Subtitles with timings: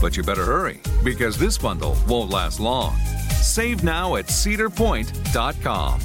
[0.00, 2.96] But you better hurry because this bundle won't last long.
[3.40, 6.00] Save now at cedarpoint.com.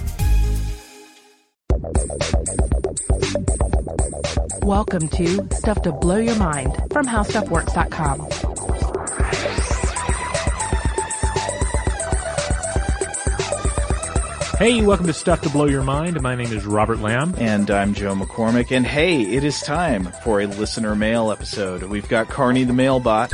[4.61, 8.29] Welcome to Stuff to Blow Your Mind from HowStuffWorks.com.
[14.57, 16.21] Hey, welcome to Stuff to Blow Your Mind.
[16.21, 17.35] My name is Robert Lamb.
[17.37, 18.71] And I'm Joe McCormick.
[18.71, 21.83] And hey, it is time for a listener mail episode.
[21.83, 23.33] We've got Carney the Mailbot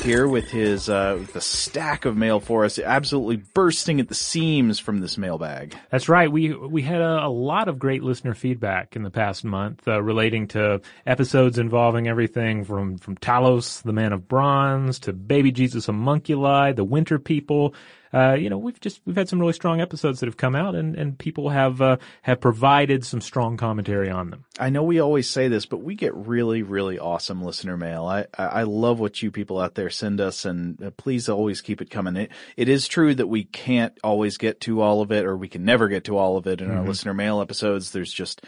[0.00, 4.14] here with his, uh, with a stack of mail for us, absolutely bursting at the
[4.14, 5.76] seams from this mailbag.
[5.90, 6.30] That's right.
[6.30, 10.02] We, we had a, a lot of great listener feedback in the past month, uh,
[10.02, 15.86] relating to episodes involving everything from, from Talos, the Man of Bronze, to Baby Jesus
[15.86, 17.74] Homunculi, the Winter People,
[18.12, 20.74] uh, you know, we've just we've had some really strong episodes that have come out,
[20.74, 24.44] and and people have uh, have provided some strong commentary on them.
[24.58, 28.06] I know we always say this, but we get really really awesome listener mail.
[28.06, 31.80] I I love what you people out there send us, and uh, please always keep
[31.80, 32.16] it coming.
[32.16, 35.48] It it is true that we can't always get to all of it, or we
[35.48, 36.78] can never get to all of it in mm-hmm.
[36.78, 37.92] our listener mail episodes.
[37.92, 38.42] There's just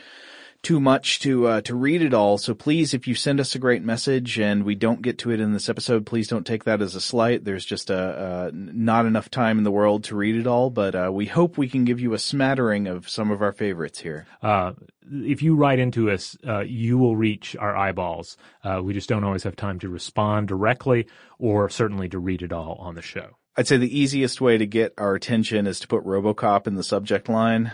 [0.62, 2.38] too much to uh, to read it all.
[2.38, 5.40] So please, if you send us a great message and we don't get to it
[5.40, 7.44] in this episode, please don't take that as a slight.
[7.44, 11.10] There's just a, not enough time in the world to read it all, but uh,
[11.12, 14.26] we hope we can give you a smattering of some of our favorites here.
[14.40, 14.72] Uh,
[15.10, 18.36] if you write into us, uh, you will reach our eyeballs.
[18.62, 21.08] Uh, we just don't always have time to respond directly,
[21.38, 23.36] or certainly to read it all on the show.
[23.56, 26.82] I'd say the easiest way to get our attention is to put RoboCop in the
[26.82, 27.72] subject line.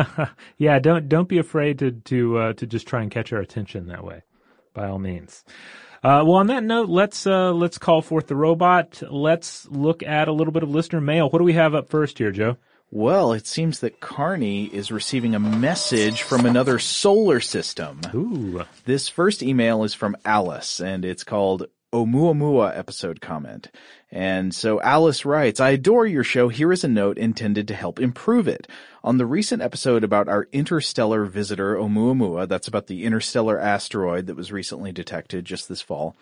[0.58, 3.88] yeah, don't don't be afraid to to uh, to just try and catch our attention
[3.88, 4.22] that way.
[4.74, 5.44] By all means.
[6.04, 9.02] Uh, well, on that note, let's uh, let's call forth the robot.
[9.10, 11.28] Let's look at a little bit of listener mail.
[11.28, 12.56] What do we have up first here, Joe?
[12.90, 18.00] Well, it seems that Carney is receiving a message from another solar system.
[18.14, 18.64] Ooh.
[18.86, 23.70] This first email is from Alice, and it's called Oumuamua episode comment.
[24.10, 26.48] And so Alice writes, I adore your show.
[26.48, 28.66] Here is a note intended to help improve it.
[29.02, 34.36] On the recent episode about our interstellar visitor Oumuamua, that's about the interstellar asteroid that
[34.36, 36.16] was recently detected just this fall,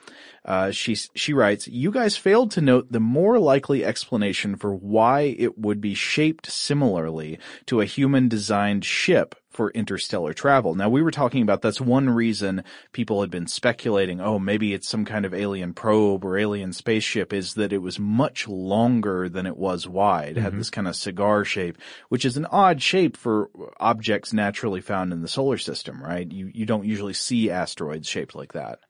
[0.44, 5.34] uh, she, she writes, you guys failed to note the more likely explanation for why
[5.38, 10.74] it would be shaped similarly to a human designed ship for interstellar travel.
[10.74, 12.62] Now we were talking about that's one reason
[12.92, 17.32] people had been speculating, oh, maybe it's some kind of alien probe or alien spaceship
[17.32, 20.36] is that it was much longer than it was wide.
[20.36, 20.58] Had mm-hmm.
[20.58, 21.78] this kind of cigar shape,
[22.10, 23.50] which is an odd shape for
[23.80, 26.30] objects naturally found in the solar system, right?
[26.30, 28.80] You, you don't usually see asteroids shaped like that.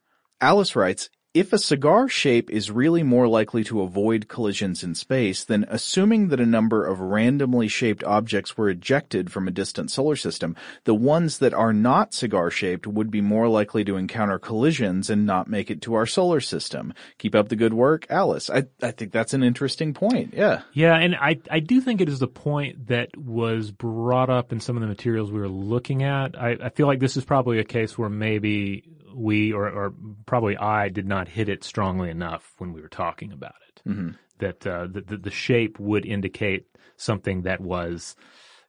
[0.41, 5.45] Alice writes, if a cigar shape is really more likely to avoid collisions in space,
[5.45, 10.17] then assuming that a number of randomly shaped objects were ejected from a distant solar
[10.17, 15.11] system, the ones that are not cigar shaped would be more likely to encounter collisions
[15.11, 16.95] and not make it to our solar system.
[17.19, 18.49] Keep up the good work, Alice.
[18.49, 20.33] I, I think that's an interesting point.
[20.33, 20.63] Yeah.
[20.73, 24.61] Yeah, and I, I do think it is a point that was brought up in
[24.61, 26.35] some of the materials we were looking at.
[26.41, 28.85] I, I feel like this is probably a case where maybe
[29.17, 29.95] we or, or
[30.27, 33.83] probably I did not hit it strongly enough when we were talking about it.
[33.89, 34.11] Mm-hmm.
[34.39, 36.67] That uh, the, the the shape would indicate
[36.97, 38.15] something that was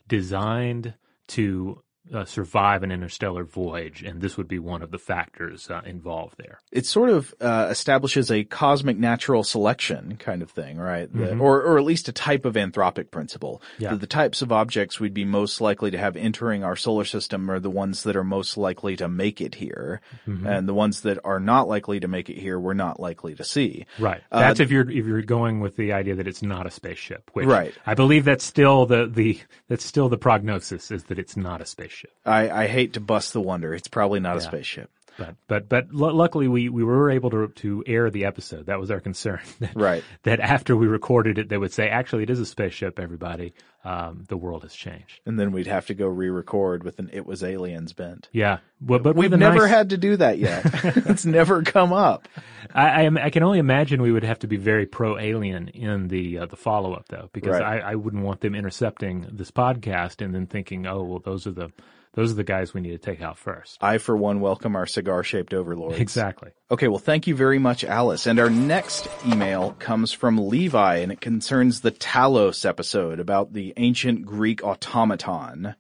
[0.08, 0.94] designed
[1.30, 1.84] to
[2.14, 6.36] uh, survive an interstellar voyage, and this would be one of the factors uh, involved
[6.38, 6.60] there.
[6.72, 11.12] It sort of uh, establishes a cosmic natural selection kind of thing, right?
[11.12, 13.62] The, or, or at least a type of anthropic principle.
[13.78, 13.92] Yeah.
[13.92, 17.50] That the types of objects we'd be most likely to have entering our solar system
[17.50, 21.20] are the ones that are most likely to make it here, and the ones that
[21.24, 23.86] are not likely to make it here, we're not likely to see.
[24.00, 24.22] Right.
[24.32, 27.30] That's if you're if you're going with the idea that it's not a spaceship.
[27.34, 27.74] Which Right.
[27.86, 31.66] I believe that's still the, the that's still the prognosis is that it's not a
[31.66, 31.97] spaceship.
[32.26, 33.74] I, I hate to bust the wonder.
[33.74, 34.90] It's probably not a spaceship.
[35.18, 38.68] But but but lu luckily we, we were able to to air the episode.
[38.68, 39.40] That was our concern.
[39.60, 40.04] That, Right.
[40.24, 43.00] That after we recorded it, they would say, actually, it is a spaceship.
[43.00, 43.54] Everybody,
[43.84, 45.20] um, the world has changed.
[45.26, 48.30] And then we'd have to go re-record with an "It Was Aliens" bent.
[48.32, 48.60] Yeah.
[48.80, 50.62] Well, but We've never nice- had to do that yet.
[50.84, 52.28] it's never come up.
[52.76, 55.70] I, I, am- I can only imagine we would have to be very pro alien
[55.70, 57.82] in the uh, the follow up though, because Right.
[57.84, 61.52] I, I wouldn't want them intercepting this podcast and then thinking, oh well, those are
[61.52, 61.72] the
[62.18, 63.78] those are the guys we need to take out first.
[63.80, 66.00] I, for one, welcome our cigar-shaped overlords.
[66.00, 66.50] Exactly.
[66.72, 68.26] Okay, well, thank you very much, Alice.
[68.26, 73.72] And our next email comes from Levi, and it concerns the Talos episode about the
[73.78, 75.76] ancient Greek automaton.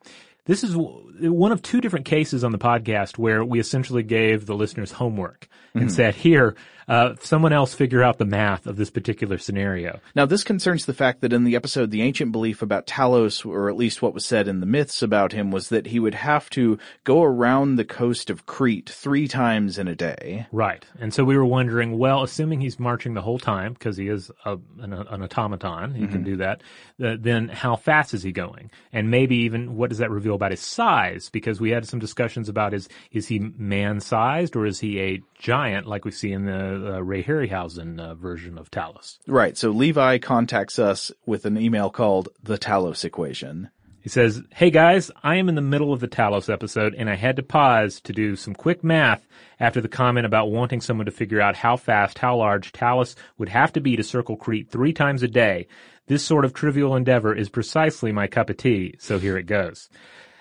[0.45, 4.53] This is one of two different cases on the podcast where we essentially gave the
[4.53, 5.89] listeners homework and mm-hmm.
[5.89, 6.55] said, here,
[6.87, 9.99] uh, someone else figure out the math of this particular scenario.
[10.15, 13.69] Now, this concerns the fact that in the episode, the ancient belief about Talos, or
[13.69, 16.49] at least what was said in the myths about him, was that he would have
[16.51, 20.47] to go around the coast of Crete three times in a day.
[20.51, 20.85] Right.
[20.99, 24.31] And so we were wondering, well, assuming he's marching the whole time, because he is
[24.45, 26.61] a, an, an automaton, he can do that,
[27.03, 28.71] uh, then how fast is he going?
[28.93, 31.29] And maybe even what does that reveal about his size?
[31.29, 35.85] Because we had some discussions about is, is he man-sized or is he a giant
[35.87, 39.19] like we see in the uh, Ray Harryhausen uh, version of Talos?
[39.27, 43.69] Right, so Levi contacts us with an email called The Talos Equation.
[44.07, 47.15] He says, Hey guys, I am in the middle of the Talos episode and I
[47.15, 49.27] had to pause to do some quick math
[49.59, 53.49] after the comment about wanting someone to figure out how fast, how large Talos would
[53.49, 55.67] have to be to circle Crete three times a day.
[56.05, 59.89] This sort of trivial endeavor is precisely my cup of tea, so here it goes.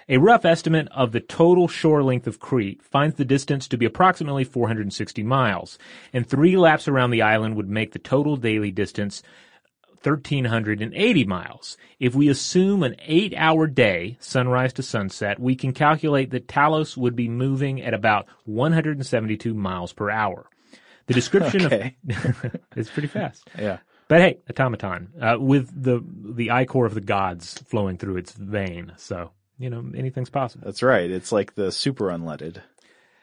[0.09, 3.87] A rough estimate of the total shore length of Crete finds the distance to be
[3.87, 5.79] approximately 460 miles,
[6.13, 9.25] and three laps around the island would make the total daily distance
[10.05, 11.77] 1,380 miles.
[11.99, 16.97] If we assume an eight hour day, sunrise to sunset, we can calculate that Talos
[16.97, 20.49] would be moving at about 172 miles per hour.
[21.07, 21.97] The description Okay.
[22.11, 23.49] of it's pretty fast.
[23.59, 23.79] Yeah.
[24.07, 28.93] But hey, automaton uh, with the the ichor of the gods flowing through its vein.
[28.97, 30.65] So you know anything's possible.
[30.65, 31.11] That's right.
[31.11, 32.61] It's like the super unleaded.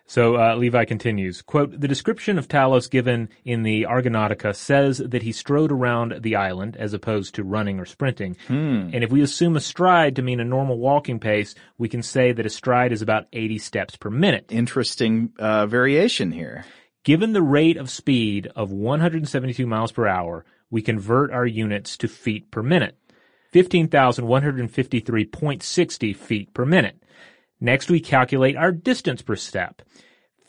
[0.06, 5.24] So uh, Levi continues, quote, The description of Talos given in the Argonautica says that
[5.24, 8.35] he strode around the island as opposed to running or sprinting.
[8.94, 12.33] And if we assume a stride to mean a normal walking pace, we can say
[12.33, 14.47] that a stride is about 80 steps per minute.
[14.49, 16.66] Interesting uh, variation here.
[17.04, 22.07] Given the rate of speed of 172 miles per hour, we convert our units to
[22.07, 22.97] feet per minute.
[23.54, 27.02] 15,153.60 feet per minute.
[27.62, 29.83] Next, we calculate our distance per step.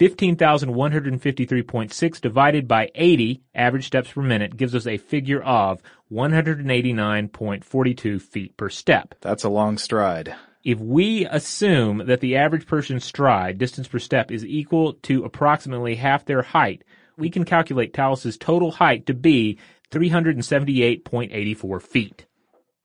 [0.01, 5.81] 15,153.6 divided by 80 average steps per minute gives us a figure of
[6.11, 9.15] 189.42 feet per step.
[9.21, 10.35] That's a long stride.
[10.65, 15.95] If we assume that the average person's stride, distance per step, is equal to approximately
[15.97, 16.83] half their height,
[17.17, 19.59] we can calculate Talos's total height to be
[19.93, 22.27] 378.84 feet.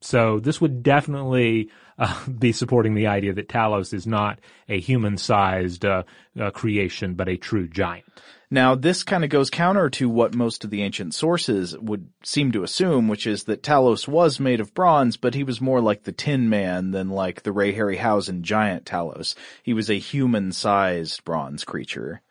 [0.01, 5.85] So this would definitely uh, be supporting the idea that Talos is not a human-sized
[5.85, 6.03] uh,
[6.39, 8.05] uh, creation, but a true giant.
[8.51, 12.51] Now, this kind of goes counter to what most of the ancient sources would seem
[12.53, 16.03] to assume, which is that Talos was made of bronze, but he was more like
[16.03, 19.35] the Tin Man than like the Ray Harryhausen giant Talos.
[19.61, 22.23] He was a human-sized bronze creature.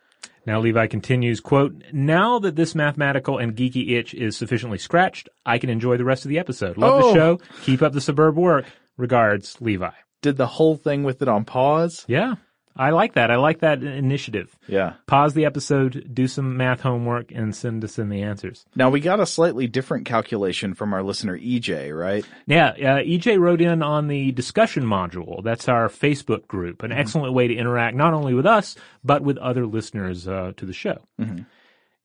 [0.48, 5.58] Now Levi continues, quote, Now that this mathematical and geeky itch is sufficiently scratched, I
[5.58, 6.78] can enjoy the rest of the episode.
[6.78, 7.08] Love Oh.
[7.08, 7.40] the show.
[7.64, 8.64] Keep up the suburb work.
[8.96, 9.90] Regards, Levi.
[10.22, 12.06] Did the whole thing with it on pause?
[12.08, 12.36] Yeah.
[12.78, 13.30] I like that.
[13.30, 14.56] I like that initiative.
[14.68, 14.94] Yeah.
[15.06, 18.64] Pause the episode, do some math homework, and send us in the answers.
[18.76, 22.24] Now we got a slightly different calculation from our listener EJ, right?
[22.46, 25.42] Yeah, uh, EJ wrote in on the discussion module.
[25.42, 26.82] That's our Facebook group.
[26.82, 30.64] An excellent way to interact not only with us, but with other listeners uh, to
[30.64, 30.98] the show.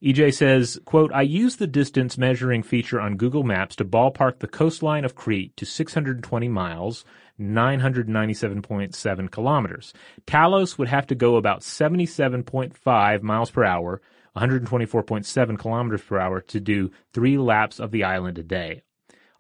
[0.04, 4.50] EJ says, quote, I use the distance measuring feature on Google Maps to ballpark the
[4.50, 7.06] coastline of Crete to 620 miles,
[7.40, 9.94] 997.7 kilometers.
[10.28, 14.02] Talos would have to go about 77.5 miles per hour,
[14.36, 18.82] 124.7 kilometers per hour to do three laps of the island a day.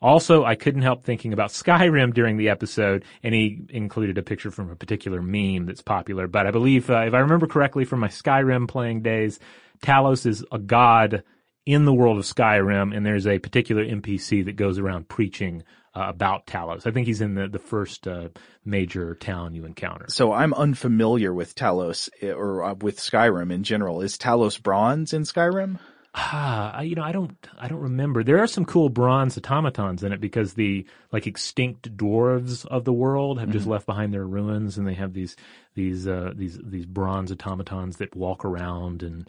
[0.01, 4.51] Also, I couldn't help thinking about Skyrim during the episode, and he included a picture
[4.51, 6.27] from a particular meme that's popular.
[6.27, 9.39] But I believe, uh, if I remember correctly from my Skyrim playing days,
[9.81, 11.23] Talos is a god
[11.65, 15.63] in the world of Skyrim, and there's a particular NPC that goes around preaching
[15.95, 16.87] uh, about Talos.
[16.87, 18.29] I think he's in the the first uh,
[18.65, 20.05] major town you encounter.
[20.09, 24.01] So I'm unfamiliar with Talos eh, or uh, with Skyrim in general.
[24.01, 25.79] Is Talos bronze in Skyrim?
[26.15, 28.23] Ah, I- you know, I don't, I don't remember.
[28.23, 32.93] There are some cool bronze automatons in it because the like extinct dwarves of the
[32.93, 35.35] world have just left behind their ruins, and they have these
[35.73, 39.27] these uh, these these bronze automatons that walk around and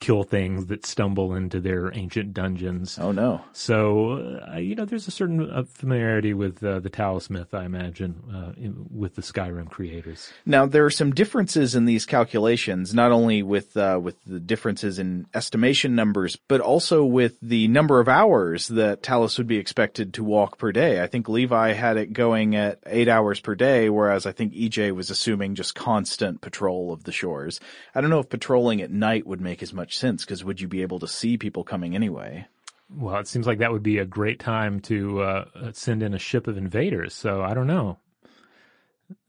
[0.00, 2.98] kill things that stumble into their ancient dungeons.
[2.98, 3.42] Oh no.
[3.52, 7.64] So, uh, you know, there's a certain uh, familiarity with uh, the Talos myth, I
[7.64, 10.32] imagine, uh, in, with the Skyrim creators.
[10.46, 14.98] Now there are some differences in these calculations, not only with uh, with the differences
[14.98, 20.14] in estimation numbers, but also with the number of hours that Talos would be expected
[20.14, 21.02] to walk per day.
[21.02, 24.94] I think Levi had it going at eight hours per day, whereas I think EJ
[24.94, 27.60] was assuming just constant patrol of the shores.
[27.94, 30.68] I don't know if patrolling at night would make as much sense because would you
[30.68, 32.46] be able to see people coming anyway?
[32.92, 36.18] Well, it seems like that would be a great time to uh, send in a
[36.18, 37.14] ship of invaders.
[37.14, 37.98] So I don't know.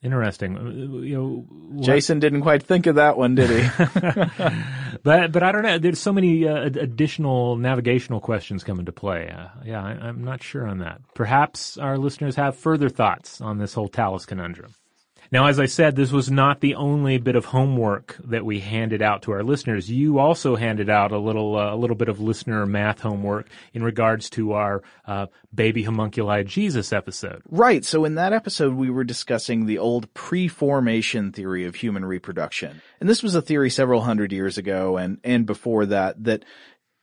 [0.04, 0.58] Interesting.
[0.58, 0.70] Uh,
[1.04, 3.70] You know, what- Jason didn't quite think of that one, did he?
[5.04, 5.78] but but I don't know.
[5.78, 9.30] There's so many uh, additional navigational questions come into play.
[9.36, 11.02] Uh, yeah, I, I'm not sure on that.
[11.16, 14.74] Perhaps our listeners have further thoughts on this whole Talos conundrum.
[15.32, 19.02] Now, as I said, this was not the only bit of homework that we handed
[19.02, 19.90] out to our listeners.
[19.90, 23.82] You also handed out a little, uh, a little bit of listener math homework in
[23.82, 27.44] regards to our uh, baby homunculi Jesus episode.
[27.50, 27.86] Right.
[27.86, 32.82] So in that episode, we were discussing the old pre-formation theory of human reproduction.
[33.00, 36.44] And this was a theory several hundred years ago and, and before that, that,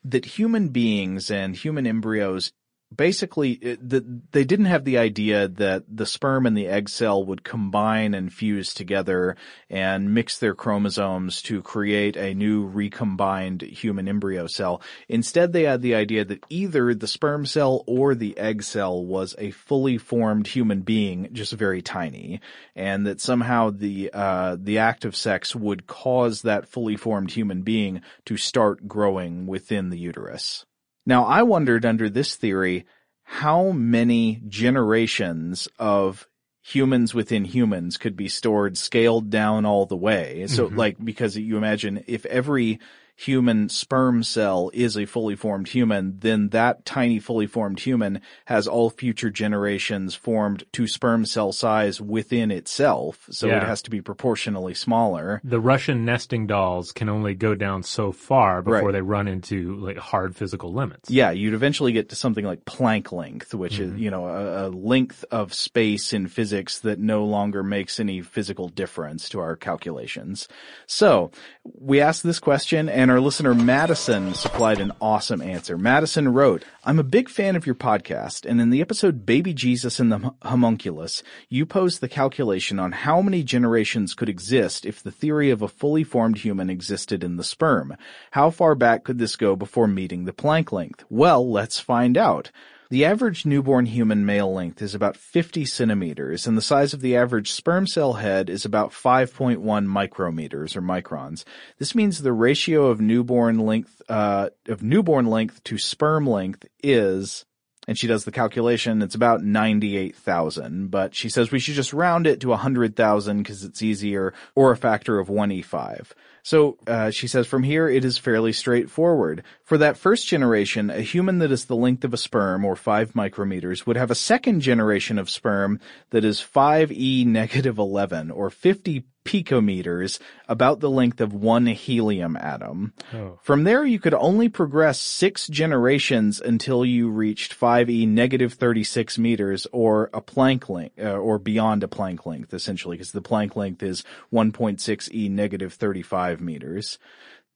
[0.05, 2.53] that human beings and human embryos
[2.95, 7.25] basically it- that they didn't have the idea that the sperm and the egg cell
[7.25, 9.37] would combine and fuse together
[9.69, 14.81] and mix their chromosomes to create a new recombined human embryo cell.
[15.09, 19.35] Instead, they had the idea that either the sperm cell or the egg cell was
[19.39, 22.41] a fully formed human being, just very tiny,
[22.75, 27.63] and that somehow the uh, the act of sex would cause that fully formed human
[27.63, 30.65] being to start growing within the uterus.
[31.09, 32.85] Now, I wondered under this theory,
[33.25, 36.29] how many generations of
[36.63, 40.47] humans within humans could be stored scaled down all the way.
[40.49, 40.77] So mm-hmm.
[40.77, 42.79] like, because you imagine if every
[43.19, 48.69] human sperm cell is a fully formed human, then that tiny fully formed human has
[48.69, 53.27] all future generations formed to sperm cell size within itself.
[53.31, 55.41] So it has to be proportionally smaller.
[55.43, 58.93] The Russian nesting dolls can only go down so far before Right.
[58.93, 61.11] they run into like hard physical limits.
[61.11, 63.99] Yeah, you'd eventually get to something like Planck length, which is, mm-hmm.
[63.99, 68.69] you know, a, a length of space in physics that no longer makes any physical
[68.69, 70.47] difference to our calculations.
[70.87, 71.33] So,
[71.65, 75.79] we asked this question and our listener Madison supplied an awesome answer.
[75.79, 80.01] Madison wrote, I'm a big fan of your podcast and in the episode Baby Jesus
[80.01, 85.11] and the Homunculus, you posed the calculation on how many generations could exist if the
[85.11, 87.97] theory of a fully formed human existed in the sperm.
[88.33, 91.05] How far back could this go before meeting the Planck length?
[91.09, 92.51] Well, let's find out.
[92.91, 97.17] The average newborn human male length is about 50 centimeters, and the size of the
[97.17, 101.45] average sperm cell head is about 5.1 micrometers or microns.
[101.79, 107.45] This means the ratio of newborn length uh, of newborn length to sperm length is
[107.89, 109.01] and she does the calculation.
[109.01, 113.83] It's about 98,000, but she says we should just round it to 100,000 because it's
[113.83, 116.11] easier or a factor of 1e5.
[116.43, 119.43] So, uh, she says from here it is fairly straightforward.
[119.65, 123.15] For that first generation, a human that is the length of a sperm or 5
[123.15, 125.81] micrometers would have a second generation of sperm
[126.11, 130.19] that is 5e negative 11 or 50 picometers,
[130.49, 132.95] about the length of one helium atom.
[133.13, 133.39] Oh.
[133.43, 139.67] From there, you could only progress six generations until you reached 5e negative 36 meters
[139.71, 143.83] or a Planck length, uh, or beyond a Planck length, essentially, because the Planck length
[143.83, 146.99] is 1.6e negative 35 meters.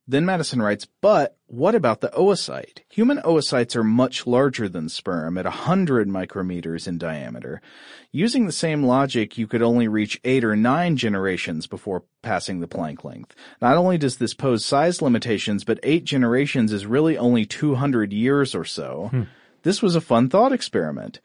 [0.07, 2.81] Then Madison writes, but what about the oocyte?
[2.91, 7.63] Human oocytes are much larger than sperm at 100 micrometers in diameter.
[8.11, 12.67] Using the same logic, you could only reach 8 or 9 generations before passing the
[12.67, 13.37] Planck length.
[13.61, 18.57] Not only does this pose size limitations, but 8 generations is really only 200 years
[18.57, 19.09] or so.
[19.13, 19.23] Hmm.
[19.63, 21.21] This was a fun thought experiment.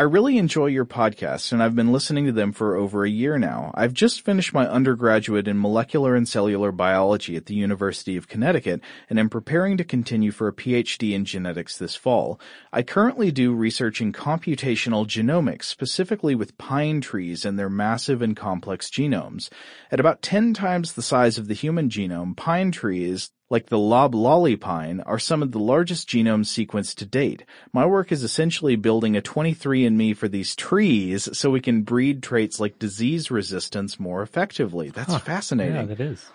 [0.00, 3.36] I really enjoy your podcasts and I've been listening to them for over a year
[3.36, 3.72] now.
[3.74, 8.80] I've just finished my undergraduate in molecular and cellular biology at the University of Connecticut
[9.10, 12.38] and am preparing to continue for a PhD in genetics this fall.
[12.72, 18.36] I currently do research in computational genomics, specifically with pine trees and their massive and
[18.36, 19.50] complex genomes.
[19.90, 24.56] At about 10 times the size of the human genome, pine trees like the loblolly
[24.56, 27.44] pine, are some of the largest genomes sequenced to date.
[27.72, 32.60] My work is essentially building a 23andMe for these trees so we can breed traits
[32.60, 34.90] like disease resistance more effectively.
[34.90, 35.76] That's fascinating.
[35.76, 36.30] Yeah, that is.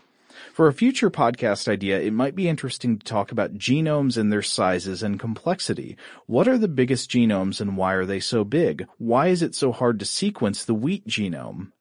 [0.54, 4.42] For a future podcast idea, it might be interesting to talk about genomes and their
[4.42, 5.98] sizes and complexity.
[6.26, 8.88] What are the biggest genomes and why are they so big?
[8.98, 11.73] Why is it so hard to sequence the wheat genome?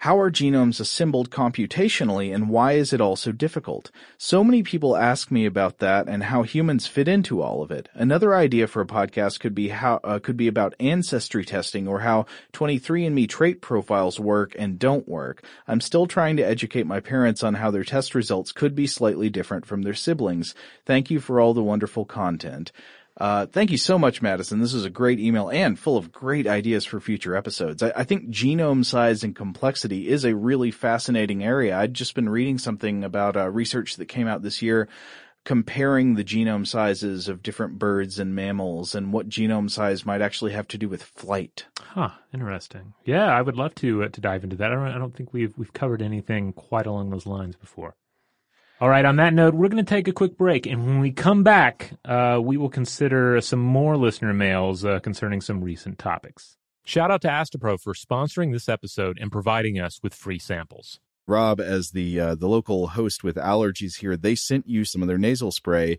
[0.00, 3.90] How are genomes assembled computationally and why is it all so difficult?
[4.18, 7.88] So many people ask me about that and how humans fit into all of it.
[7.94, 12.00] Another idea for a podcast could be how uh, could be about ancestry testing or
[12.00, 15.42] how 23andme trait profiles work and don't work.
[15.66, 19.30] I'm still trying to educate my parents on how their test results could be slightly
[19.30, 20.54] different from their siblings.
[20.84, 22.70] Thank you for all the wonderful content.
[23.18, 24.60] Uh, thank you so much, Madison.
[24.60, 27.82] This is a great email and full of great ideas for future episodes.
[27.82, 31.78] I, I, think genome size and complexity is a really fascinating area.
[31.78, 34.88] I'd just been reading something about uh, research that came out this year
[35.46, 40.52] comparing the genome sizes of different birds and mammals and what genome size might actually
[40.52, 41.66] have to do with flight.
[41.78, 42.10] Huh.
[42.34, 42.92] Interesting.
[43.04, 44.72] Yeah, I would love to uh, to dive into that.
[44.72, 47.94] I don't, I don't think we've we've covered anything quite along those lines before.
[48.78, 50.66] All right, on that note, we're going to take a quick break.
[50.66, 55.40] And when we come back, uh, we will consider some more listener mails uh, concerning
[55.40, 56.58] some recent topics.
[56.84, 61.00] Shout out to Astepro for sponsoring this episode and providing us with free samples.
[61.26, 65.08] Rob, as the uh, the local host with allergies here, they sent you some of
[65.08, 65.98] their nasal spray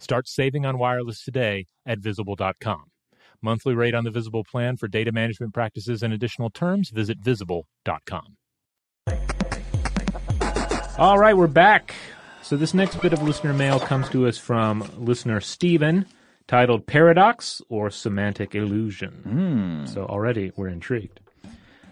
[0.00, 2.84] Start saving on wireless today at visible.com.
[3.42, 8.36] Monthly rate on the Visible plan for data management practices and additional terms, visit visible.com.
[10.98, 11.94] All right, we're back.
[12.42, 16.06] So this next bit of listener mail comes to us from listener Stephen,
[16.48, 19.12] titled Paradox or Semantic Illusion.
[19.22, 19.86] Hmm.
[19.86, 21.19] So already we're intrigued.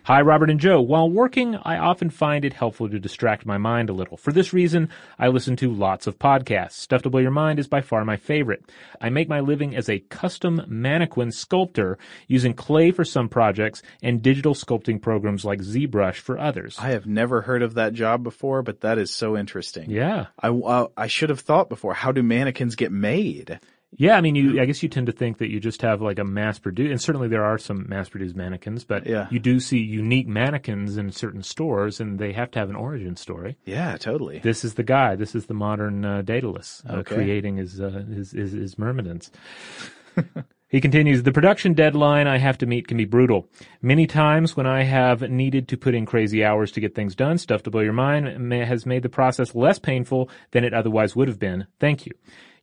[0.08, 0.80] Hi, Robert and Joe.
[0.80, 4.16] While working, I often find it helpful to distract my mind a little.
[4.16, 6.72] For this reason, I listen to lots of podcasts.
[6.72, 8.64] Stuff to Blow Your Mind is by far my favorite.
[9.02, 14.22] I make my living as a custom mannequin sculptor using clay for some projects and
[14.22, 16.78] digital sculpting programs like ZBrush for others.
[16.78, 19.90] I have never heard of that job before, but that is so interesting.
[19.90, 20.28] yeah.
[20.40, 23.60] I, uh, I should have thought before, how do mannequins get made?
[23.96, 24.60] Yeah, I mean, you.
[24.60, 27.00] I guess you tend to think that you just have like a mass produced, and
[27.00, 29.28] certainly there are some mass produced mannequins, but Yeah.
[29.30, 33.16] you do see unique mannequins in certain stores, and they have to have an origin
[33.16, 33.56] story.
[33.64, 34.40] Yeah, totally.
[34.40, 35.16] This is the guy.
[35.16, 37.14] This is the modern uh, Daedalus uh, Okay.
[37.14, 39.30] creating his, uh, his his his myrmidons.
[40.70, 43.48] He continues, the production deadline I have to meet can be brutal.
[43.80, 47.38] Many times when I have needed to put in crazy hours to get things done,
[47.38, 51.26] stuff to blow your mind has made the process less painful than it otherwise would
[51.28, 51.66] have been.
[51.80, 52.12] Thank you.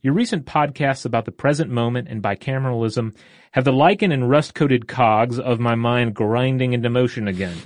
[0.05, 3.15] Your recent podcasts about the present moment and bicameralism
[3.53, 7.57] have the lichen and rust-coated cogs of my mind grinding into motion again.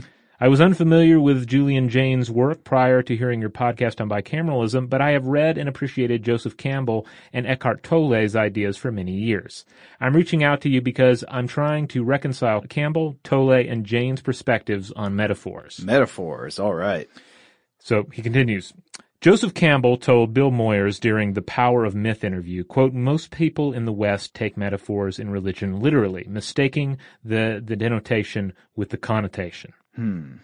[0.40, 5.00] I was unfamiliar with Julian Jaynes' work prior to hearing your podcast on bicameralism, but
[5.00, 9.64] I have read and appreciated Joseph Campbell and Eckhart Tolle's ideas for many years.
[10.00, 14.92] I'm reaching out to you because I'm trying to reconcile Campbell, Tolle, and Jaynes' perspectives
[14.92, 15.82] on metaphors.
[15.82, 17.08] Metaphors, all right.
[17.80, 18.72] So he continues.
[19.20, 23.84] Joseph Campbell told Bill Moyers during the Power of Myth interview, quote, most people in
[23.84, 29.72] the West take metaphors in religion literally, mistaking the, the denotation with the connotation.
[29.96, 30.34] Hmm.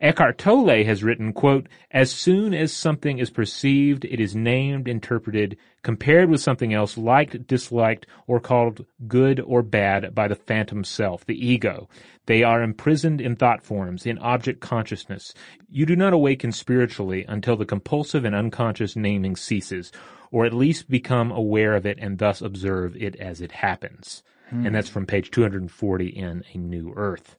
[0.00, 5.58] Eckhart Tolle has written, quote, as soon as something is perceived, it is named, interpreted,
[5.82, 11.26] compared with something else liked, disliked, or called good or bad by the phantom self,
[11.26, 11.86] the ego.
[12.24, 15.34] They are imprisoned in thought forms, in object consciousness.
[15.68, 19.92] You do not awaken spiritually until the compulsive and unconscious naming ceases,
[20.30, 24.22] or at least become aware of it and thus observe it as it happens.
[24.48, 24.64] Hmm.
[24.64, 27.36] And that's from page 240 in A New Earth.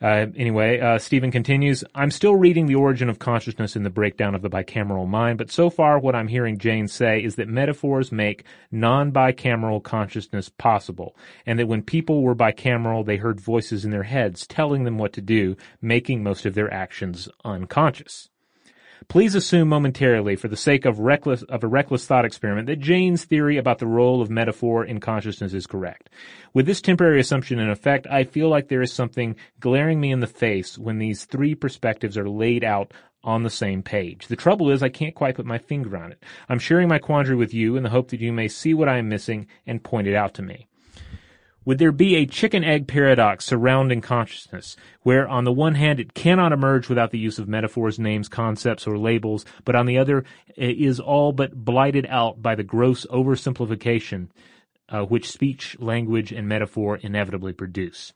[0.00, 4.36] Uh, anyway, uh, Stephen continues, I'm still reading The Origin of Consciousness in the Breakdown
[4.36, 8.12] of the Bicameral Mind, but so far what I'm hearing Jaynes say is that metaphors
[8.12, 14.04] make non-bicameral consciousness possible, and that when people were bicameral, they heard voices in their
[14.04, 18.28] heads telling them what to do, making most of their actions unconscious.
[19.08, 23.24] Please assume momentarily, for the sake of reckless of a reckless thought experiment, that Jaynes'
[23.24, 26.10] theory about the role of metaphor in consciousness is correct.
[26.52, 30.20] With this temporary assumption in effect, I feel like there is something glaring me in
[30.20, 32.92] the face when these three perspectives are laid out
[33.24, 34.26] on the same page.
[34.26, 36.22] The trouble is I can't quite put my finger on it.
[36.50, 38.98] I'm sharing my quandary with you in the hope that you may see what I
[38.98, 40.68] am missing and point it out to me.
[41.68, 46.14] Would there be a chicken egg paradox surrounding consciousness, where on the one hand it
[46.14, 50.24] cannot emerge without the use of metaphors, names, concepts, or labels, but on the other
[50.56, 54.28] is all but blighted out by the gross oversimplification
[54.88, 58.14] uh, which speech, language, and metaphor inevitably produce?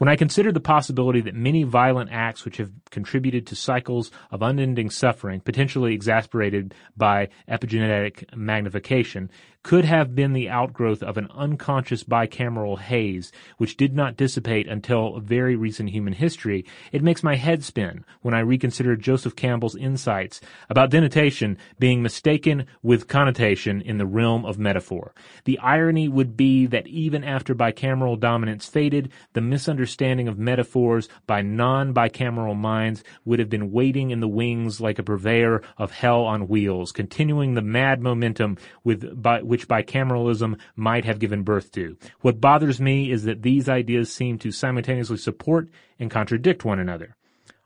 [0.00, 4.40] When I consider the possibility that many violent acts which have contributed to cycles of
[4.40, 9.30] unending suffering, potentially exasperated by epigenetic magnification,
[9.62, 15.20] could have been the outgrowth of an unconscious bicameral haze which did not dissipate until
[15.20, 20.40] very recent human history, it makes my head spin when I reconsider Joseph Campbell's insights
[20.68, 25.14] about denotation being mistaken with connotation in the realm of metaphor.
[25.44, 31.42] The irony would be that even after bicameral dominance faded, the misunderstanding of metaphors by
[31.42, 36.48] non-bicameral minds would have been waiting in the wings like a purveyor of hell on
[36.48, 41.96] wheels, continuing the mad momentum with by, which bicameralism might have given birth to.
[42.20, 47.16] What bothers me is that these ideas seem to simultaneously support and contradict one another.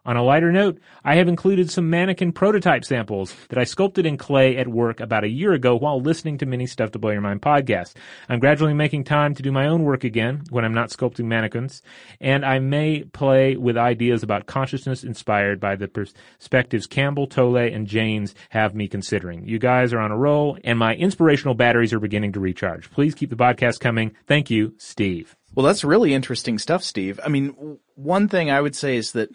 [0.06, 4.18] On a lighter note, I have included some mannequin prototype samples that I sculpted in
[4.18, 7.22] clay at work about a year ago while listening to many Stuff to Blow Your
[7.22, 7.94] Mind podcasts.
[8.28, 11.80] I'm gradually making time to do my own work again when I'm not sculpting mannequins,
[12.20, 17.86] and I may play with ideas about consciousness inspired by the perspectives Campbell, Tolle, and
[17.86, 19.48] Jaynes have me considering.
[19.48, 22.90] You guys are on a roll, and my inspirational batteries are beginning to recharge.
[22.90, 24.14] Please keep the podcast coming.
[24.26, 25.34] Thank you, Steve.
[25.54, 27.20] Well, that's really interesting stuff, Steve.
[27.24, 29.30] I mean, one thing I would say is that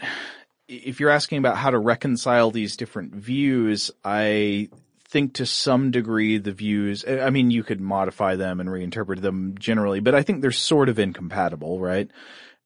[0.70, 4.70] if you're asking about how to reconcile these different views, I
[5.06, 9.56] think to some degree the views, I mean, you could modify them and reinterpret them
[9.58, 12.10] generally, but I think they're sort of incompatible, right?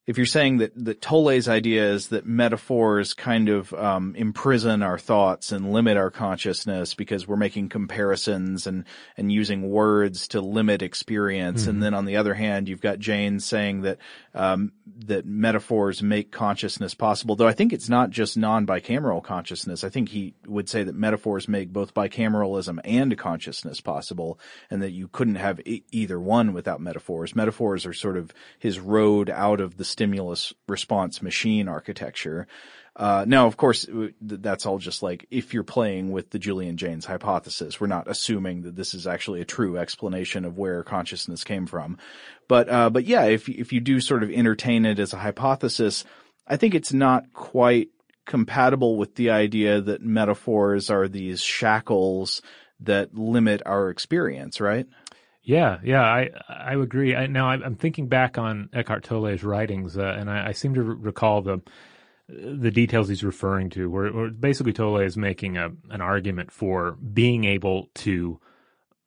[0.06, 5.00] If you're saying that that Tolle's idea is that metaphors kind of um, imprison our
[5.00, 8.84] thoughts and limit our consciousness because we're making comparisons and
[9.16, 11.70] and using words to limit experience, mm-hmm.
[11.70, 13.98] and then on the other hand, you've got Jaynes saying that
[14.34, 14.74] um,
[15.06, 17.38] that metaphors make consciousness possible.
[17.38, 19.86] Though I think it's not just non-bicameral consciousness.
[19.86, 24.38] I think he would say that metaphors make both bicameralism and consciousness possible,
[24.70, 27.38] and that you couldn't have e- either one without metaphors.
[27.38, 32.48] Metaphors are sort of his road out of the stimulus response machine architecture.
[32.96, 33.88] Uh, now, of course,
[34.22, 37.80] that's all just like if you're playing with the Julian Jaynes hypothesis.
[37.80, 41.98] We're not assuming that this is actually a true explanation of where consciousness came from.
[42.48, 46.04] But, uh, but yeah, if, if you do sort of entertain it as a hypothesis,
[46.46, 47.90] I think it's not quite
[48.26, 52.42] compatible with the idea that metaphors are these shackles
[52.82, 54.86] that limit our experience, right?
[55.44, 57.16] Yeah, yeah, I I agree.
[57.16, 60.82] I, now I'm thinking back on Eckhart Tolle's writings, uh, and I, I, seem to
[60.82, 61.62] recall the
[62.30, 66.94] the details he's referring to, where, where, basically Tolle is making a an argument for
[66.94, 68.40] being able to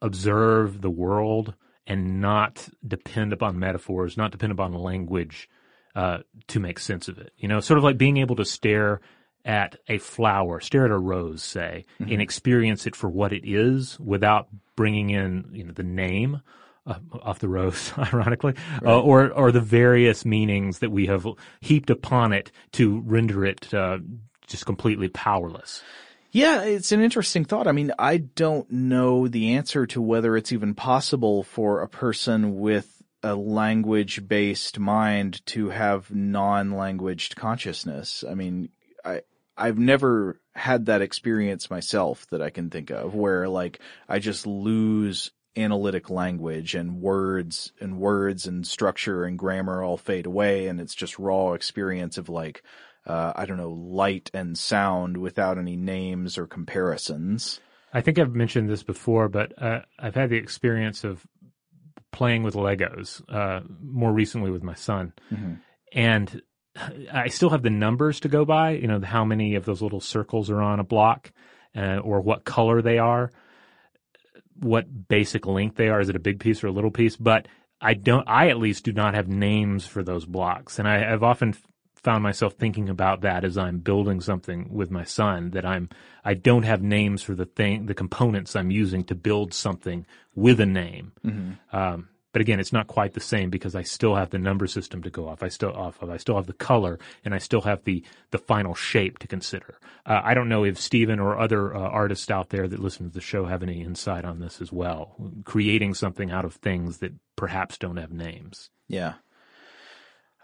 [0.03, 1.55] observe the world
[1.87, 5.49] and not depend upon metaphors, not depend upon language
[5.94, 6.18] uh,
[6.49, 7.33] to make sense of it.
[7.38, 9.01] You know, sort of like being able to stare
[9.46, 12.12] at a flower, stare at a rose, say, mm-hmm.
[12.12, 16.42] and experience it for what it is without bringing in, you know, the name
[16.87, 18.92] uh, off the rose, ironically, right.
[18.92, 21.26] uh, or or the various meanings that we have
[21.61, 23.98] heaped upon it to render it uh,
[24.46, 25.82] just completely powerless.
[26.32, 27.66] Yeah, it's an interesting thought.
[27.66, 32.59] I mean, I don't know the answer to whether it's even possible for a person
[32.59, 38.22] with a language based mind to have non languaged consciousness.
[38.28, 38.68] I mean,
[39.04, 39.22] I,
[39.56, 44.46] I've never had that experience myself that I can think of where like I just
[44.46, 50.80] lose analytic language and words and words and structure and grammar all fade away and
[50.80, 52.62] it's just raw experience of like
[53.06, 57.60] uh, I don't know light and sound without any names or comparisons.
[57.92, 61.24] I think I've mentioned this before, but uh, I've had the experience of
[62.12, 65.54] playing with Legos uh, more recently with my son, mm-hmm.
[65.92, 66.42] and
[67.12, 70.00] I still have the numbers to go by, you know, how many of those little
[70.00, 71.32] circles are on a block
[71.76, 73.30] uh, or what color they are,
[74.58, 76.00] what basic length they are.
[76.00, 77.16] Is it a big piece or a little piece?
[77.16, 77.48] But
[77.80, 80.78] I don't, I at least do not have names for those blocks.
[80.78, 81.54] And I, have often
[81.94, 85.88] found myself thinking about that as I'm building something with my son that I'm,
[86.24, 90.60] I don't have names for the thing, the components I'm using to build something with
[90.60, 91.12] a name.
[91.24, 91.76] Mm-hmm.
[91.76, 95.03] Um, but again, it's not quite the same because I still have the number system
[95.05, 95.42] to go off.
[95.42, 96.11] I still off of.
[96.11, 99.79] I still have the color, and I still have the the final shape to consider.
[100.05, 103.14] Uh, I don't know if Stephen or other uh, artists out there that listen to
[103.14, 105.16] the show have any insight on this as well.
[105.46, 108.68] Creating something out of things that perhaps don't have names.
[108.87, 109.14] Yeah.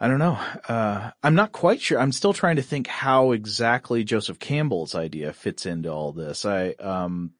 [0.00, 0.40] I don't know.
[0.66, 2.00] Uh, I'm not quite sure.
[2.00, 6.46] I'm still trying to think how exactly Joseph Campbell's idea fits into all this.
[6.46, 7.32] I, um,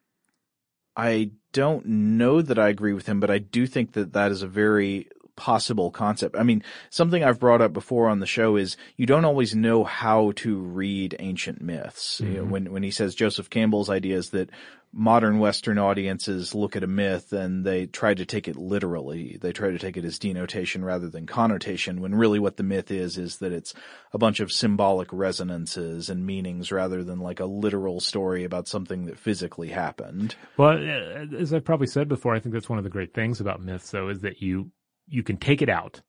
[0.95, 4.41] I don't know that I agree with him, but I do think that that is
[4.41, 6.35] a very possible concept.
[6.37, 9.83] I mean, something I've brought up before on the show is you don't always know
[9.83, 12.19] how to read ancient myths.
[12.19, 14.49] You know, when when he says Joseph Campbell's idea is that
[14.95, 19.39] modern Western audiences look at a myth and they try to take it literally.
[19.41, 22.91] They try to take it as denotation rather than connotation, when really what the myth
[22.91, 23.73] is is that it's
[24.13, 29.05] a bunch of symbolic resonances and meanings rather than like a literal story about something
[29.05, 30.35] that physically happened.
[30.57, 33.41] Well, uh, as I've probably said before, I think that's one of the great things
[33.41, 34.69] about myths, though, is that you
[35.07, 36.01] you can take it out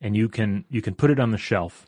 [0.00, 1.86] and you can you can put it on the shelf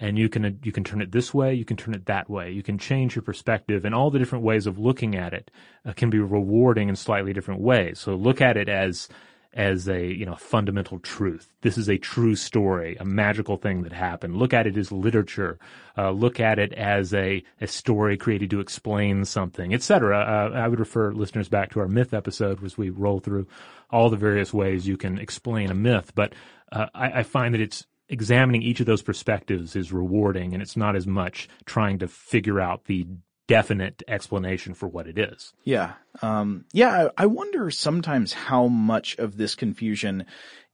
[0.00, 2.50] and you can you can turn it this way, you can turn it that way,
[2.50, 5.50] you can change your perspective, and all the different ways of looking at it
[5.84, 7.98] uh, can be rewarding in slightly different ways.
[8.00, 9.08] So look at it as
[9.52, 11.52] as a you know fundamental truth.
[11.60, 14.36] This is a true story, a magical thing that happened.
[14.36, 15.58] Look at it as literature.
[15.98, 20.18] Uh, look at it as a, a story created to explain something, etc.
[20.18, 23.46] Uh, I would refer listeners back to our myth episode as we roll through
[23.90, 26.12] all the various ways you can explain a myth.
[26.14, 26.34] But
[26.72, 30.76] uh, I, I find that it's examining each of those perspectives is rewarding, and it's
[30.76, 33.06] not as much trying to figure out the
[33.46, 35.52] definite explanation for what it is.
[35.64, 35.94] Yeah.
[36.22, 37.08] Um, yeah.
[37.16, 40.26] I, I wonder sometimes how much of this confusion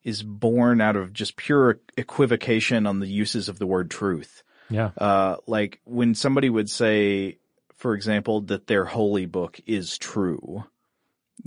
[0.05, 4.43] is born out of just pure equivocation on the uses of the word truth.
[4.69, 4.91] Yeah.
[4.99, 7.39] Uh, like when somebody would say,
[7.77, 10.65] for example, that their holy book is true,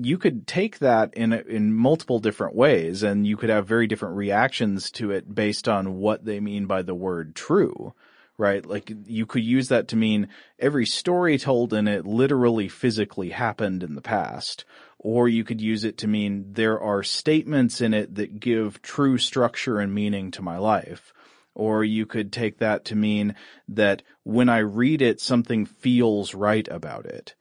[0.02, 4.16] you could take that in in multiple different ways, and you could have very different
[4.16, 7.94] reactions to it based on what they mean by the word true.
[8.38, 8.66] Right?
[8.66, 13.84] Like you could use that to mean every story told in it literally physically happened
[13.84, 14.64] in the past.
[14.98, 19.18] Or you could use it to mean there are statements in it that give true
[19.18, 21.14] structure and meaning to my life.
[21.54, 23.36] Or you could take that to mean
[23.68, 27.36] that when I read it, something feels right about it.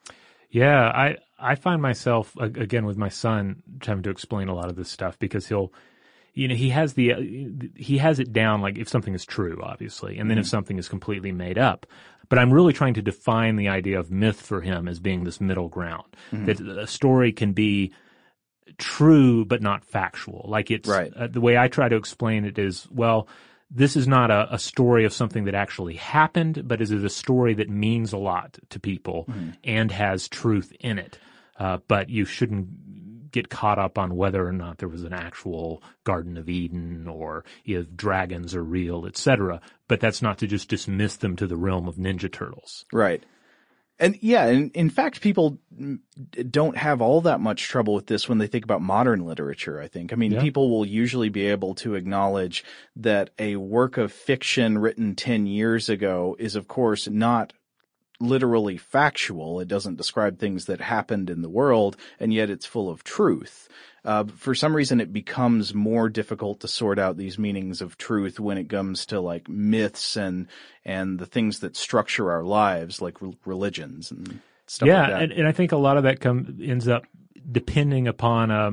[0.51, 4.77] Yeah, I I find myself again with my son having to explain a lot of
[4.77, 5.73] this stuff because he'll,
[6.35, 7.21] you know, he has the uh,
[7.77, 10.89] he has it down like if something is true, obviously, and then if something is
[10.89, 11.87] completely made up.
[12.29, 15.41] But I'm really trying to define the idea of myth for him as being this
[15.41, 17.93] middle ground that a story can be
[18.77, 20.45] true but not factual.
[20.49, 21.13] Like it's Right.
[21.15, 23.29] uh, the way I try to explain it is well.
[23.71, 27.11] This is not a, a story of something that actually happened, but is it a
[27.11, 29.29] story that means a lot to people
[29.63, 31.19] and has truth in it?
[31.59, 35.83] Uh, but you shouldn't get caught up on whether or not there was an actual
[36.05, 39.61] Garden of Eden or if dragons are real, etc.
[39.87, 42.85] But that's not to just dismiss them to the realm of Ninja Turtles.
[42.93, 43.23] Right.
[44.01, 45.59] And yeah, in, in fact, people
[46.51, 49.89] don't have all that much trouble with this when they think about modern literature, I
[49.89, 50.13] think.
[50.13, 50.41] I mean, Yeah.
[50.41, 55.89] people will usually be able to acknowledge that a work of fiction written 10 years
[55.89, 57.53] ago is, of course, not
[58.21, 59.61] literally factual.
[59.61, 63.69] It doesn't describe things that happened in the world, and yet it's full of truth.
[64.05, 68.41] Uh, for some reason, it becomes more difficult to sort out these meanings of truth
[68.41, 70.47] when it comes to like myths and
[70.85, 75.23] and the things that structure our lives, like re- religions and stuff yeah, like that.
[75.23, 77.05] and, and I think a lot of that come ends up
[77.51, 78.73] depending upon a,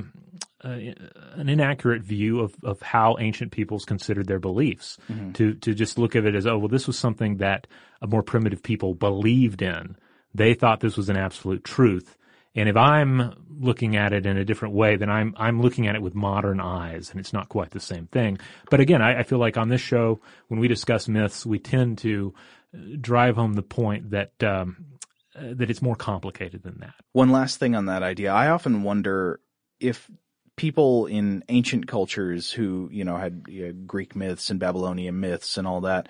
[0.65, 0.95] a,
[1.35, 4.97] an inaccurate view of, of how ancient peoples considered their beliefs.
[5.09, 5.31] Mm-hmm.
[5.33, 7.67] To to just look at it as oh well, this was something that
[8.01, 9.95] a more primitive people believed in.
[10.33, 12.17] They thought this was an absolute truth.
[12.57, 15.95] And if I'm looking at it in a different way, then I'm I'm looking at
[15.95, 18.39] it with modern eyes, and it's not quite the same thing.
[18.71, 21.97] But again, I, I feel like on this show, when we discuss myths, we tend
[21.99, 22.33] to
[22.73, 24.85] uh, drive home the point that um,
[25.35, 26.95] uh, that it's more complicated than that.
[27.11, 28.31] One last thing on that idea.
[28.31, 29.41] I often wonder
[29.81, 30.09] if
[30.57, 35.57] people in ancient cultures who, you know, had you know, Greek myths and Babylonian myths
[35.57, 36.07] and all that,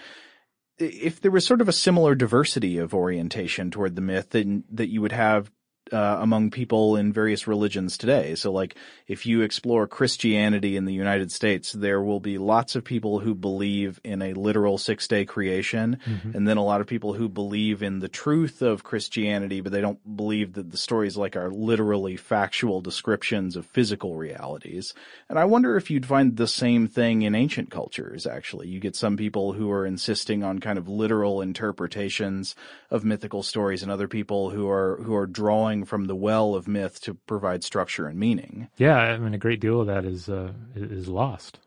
[0.77, 4.89] if there was sort of a similar diversity of orientation toward the myth that, that
[4.89, 5.51] you would have
[5.91, 8.35] uh, among people in various religions today.
[8.35, 8.75] So like
[9.07, 13.35] if you explore Christianity in the United States, there will be lots of people who
[13.35, 15.99] believe in a literal six day creation
[16.33, 19.81] and then a lot of people who believe in the truth of Christianity, but they
[19.81, 24.93] don't believe that the stories like are literally factual descriptions of physical realities.
[25.29, 28.67] And I wonder if you'd find the same thing in ancient cultures, actually.
[28.67, 32.55] You get some people who are insisting on kind of literal interpretations
[32.89, 36.67] of mythical stories and other people who are, who are drawing from the well of
[36.67, 38.69] myth to provide structure and meaning.
[38.77, 41.59] Yeah, I mean, a great deal of that is uh, is lost.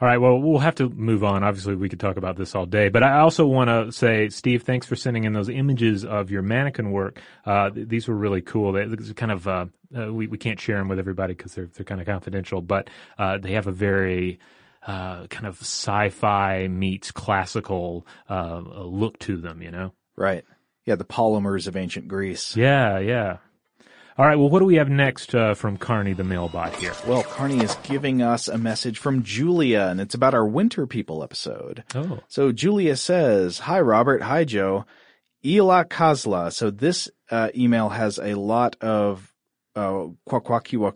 [0.00, 1.42] All right, well, we'll have to move on.
[1.42, 4.62] Obviously, we could talk about this all day, but I also want to say, Steve,
[4.62, 7.20] thanks for sending in those images of your mannequin work.
[7.44, 8.72] Uh, th- these were really cool.
[8.72, 9.66] They, kind of uh,
[9.98, 12.90] uh, we we can't share them with everybody because they're they're kind of confidential, but
[13.18, 14.38] uh, they have a very
[14.86, 19.62] uh, kind of sci-fi meets classical uh, look to them.
[19.62, 19.92] You know.
[20.16, 20.44] Right.
[20.84, 22.56] Yeah, the polymers of ancient Greece.
[22.56, 23.38] Yeah, yeah.
[24.18, 26.92] All right, well, what do we have next uh, from Carney the mailbot here?
[27.06, 31.22] Well, Carney is giving us a message from Julia, and it's about our Winter People
[31.22, 31.84] episode.
[31.94, 32.18] Oh.
[32.26, 34.22] So Julia says, Hi, Robert.
[34.22, 34.86] Hi, Joe.
[35.44, 36.52] Ila Kazla.
[36.52, 39.32] So this uh, email has a lot of
[39.76, 40.08] uh,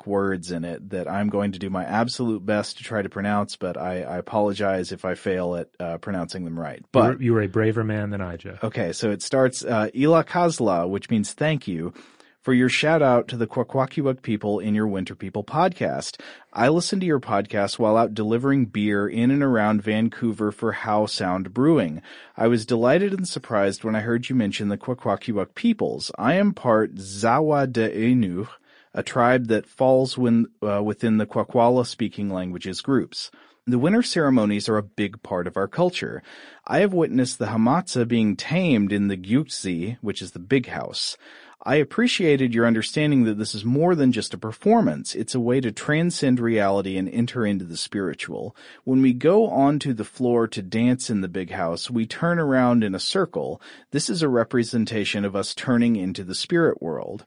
[0.04, 3.54] words in it that I'm going to do my absolute best to try to pronounce,
[3.54, 6.78] but I, I apologize if I fail at uh, pronouncing them right.
[6.78, 8.58] You But were, you were a braver man than I, Joe.
[8.64, 11.94] Okay, so it starts uh, Ila Kazla, which means thank you
[12.42, 16.20] for your shout out to the Kwakwaka'wakw people in your Winter People podcast.
[16.52, 21.06] I listen to your podcast while out delivering beer in and around Vancouver for Howe
[21.06, 22.02] Sound Brewing.
[22.36, 26.10] I was delighted and surprised when I heard you mention the Kwakwaka'wakw peoples.
[26.18, 28.48] I am part Zawa de Enu,
[28.92, 33.30] a tribe that falls when, uh, within the Kwakwala speaking languages groups.
[33.64, 36.20] The winter ceremonies are a big part of our culture.
[36.66, 41.16] I have witnessed the Hamatsa being tamed in the Gyuktzi, which is the big house.
[41.64, 45.14] I appreciated your understanding that this is more than just a performance.
[45.14, 48.56] It's a way to transcend reality and enter into the spiritual.
[48.82, 52.82] When we go onto the floor to dance in the big house, we turn around
[52.82, 53.62] in a circle.
[53.92, 57.26] This is a representation of us turning into the spirit world.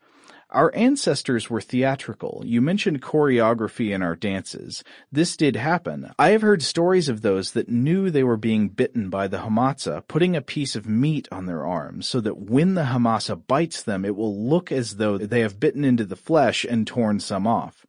[0.51, 2.43] Our ancestors were theatrical.
[2.45, 4.83] You mentioned choreography in our dances.
[5.11, 6.11] This did happen.
[6.19, 10.07] I have heard stories of those that knew they were being bitten by the Hamatsa,
[10.07, 14.05] putting a piece of meat on their arms so that when the Hamatsa bites them,
[14.05, 17.85] it will look as though they have bitten into the flesh and torn some off.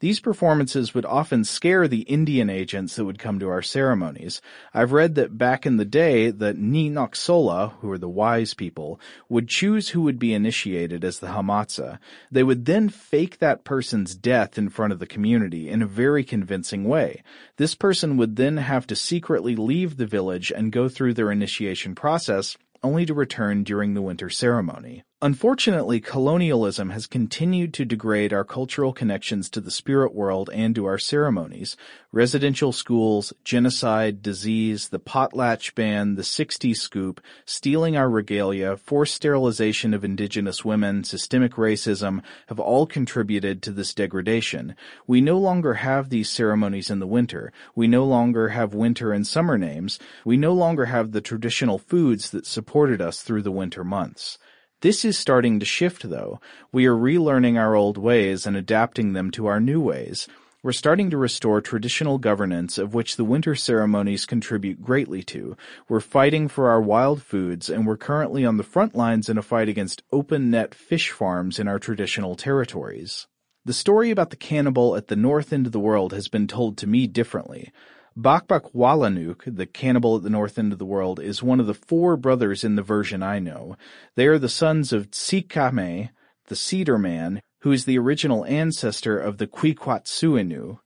[0.00, 4.40] These performances would often scare the Indian agents that would come to our ceremonies.
[4.74, 9.00] I've read that back in the day, the Ni Noxola, who are the wise people,
[9.28, 11.98] would choose who would be initiated as the Hamatsa.
[12.30, 16.24] They would then fake that person's death in front of the community in a very
[16.24, 17.22] convincing way.
[17.56, 21.94] This person would then have to secretly leave the village and go through their initiation
[21.94, 25.04] process only to return during the winter ceremony.
[25.22, 30.86] Unfortunately, colonialism has continued to degrade our cultural connections to the spirit world and to
[30.86, 31.76] our ceremonies.
[32.10, 39.92] Residential schools, genocide, disease, the potlatch ban, the 60s scoop, stealing our regalia, forced sterilization
[39.92, 44.74] of indigenous women, systemic racism have all contributed to this degradation.
[45.06, 47.52] We no longer have these ceremonies in the winter.
[47.74, 49.98] We no longer have winter and summer names.
[50.24, 54.38] We no longer have the traditional foods that supported us through the winter months.
[54.82, 56.40] This is starting to shift though.
[56.72, 60.26] We are relearning our old ways and adapting them to our new ways.
[60.62, 65.54] We're starting to restore traditional governance of which the winter ceremonies contribute greatly to.
[65.86, 69.42] We're fighting for our wild foods and we're currently on the front lines in a
[69.42, 73.26] fight against open net fish farms in our traditional territories.
[73.66, 76.78] The story about the cannibal at the north end of the world has been told
[76.78, 77.70] to me differently.
[78.18, 81.74] Bakbak Walanuk, the cannibal at the north end of the world, is one of the
[81.74, 83.76] four brothers in the version I know.
[84.16, 86.10] They are the sons of Tsikame,
[86.48, 90.78] the Cedar Man, who is the original ancestor of the Kwikwatsuinu.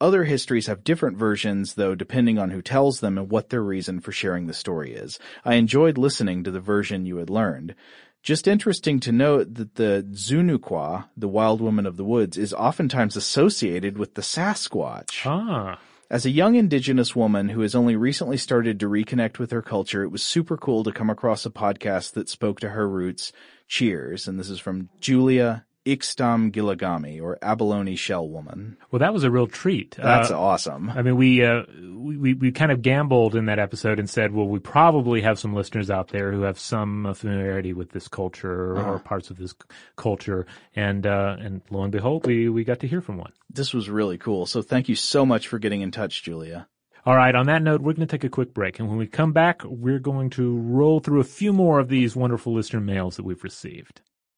[0.00, 4.00] Other histories have different versions, though, depending on who tells them and what their reason
[4.00, 5.18] for sharing the story is.
[5.44, 7.74] I enjoyed listening to the version you had learned.
[8.22, 13.16] Just interesting to note that the Dzunukwa, the wild woman of the woods, is oftentimes
[13.16, 15.26] associated with the Sasquatch.
[15.26, 15.78] Ah.
[16.14, 20.04] As a young indigenous woman who has only recently started to reconnect with her culture,
[20.04, 23.32] it was super cool to come across a podcast that spoke to her roots.
[23.66, 24.28] Cheers.
[24.28, 28.76] And this is from Julia Ixtam Gilagami or Abalone Shell Woman.
[28.90, 29.96] Well, that was a real treat.
[29.96, 30.88] That's Uh, awesome.
[30.90, 31.64] I mean, we, uh,
[31.94, 35.54] we, we, kind of gambled in that episode and said, well, we probably have some
[35.54, 38.92] listeners out there who have some familiarity with this culture Uh-huh.
[38.92, 39.54] or parts of this
[39.96, 40.46] culture.
[40.74, 43.32] And, uh, and lo and behold, we, we got to hear from one.
[43.50, 44.46] This was really cool.
[44.46, 46.66] So thank you so much for getting in touch, Julia.
[47.06, 47.34] All right.
[47.34, 48.78] On that note, we're going to take a quick break.
[48.78, 52.16] And when we come back, we're going to roll through a few more of these
[52.16, 54.00] wonderful listener mails that we've received.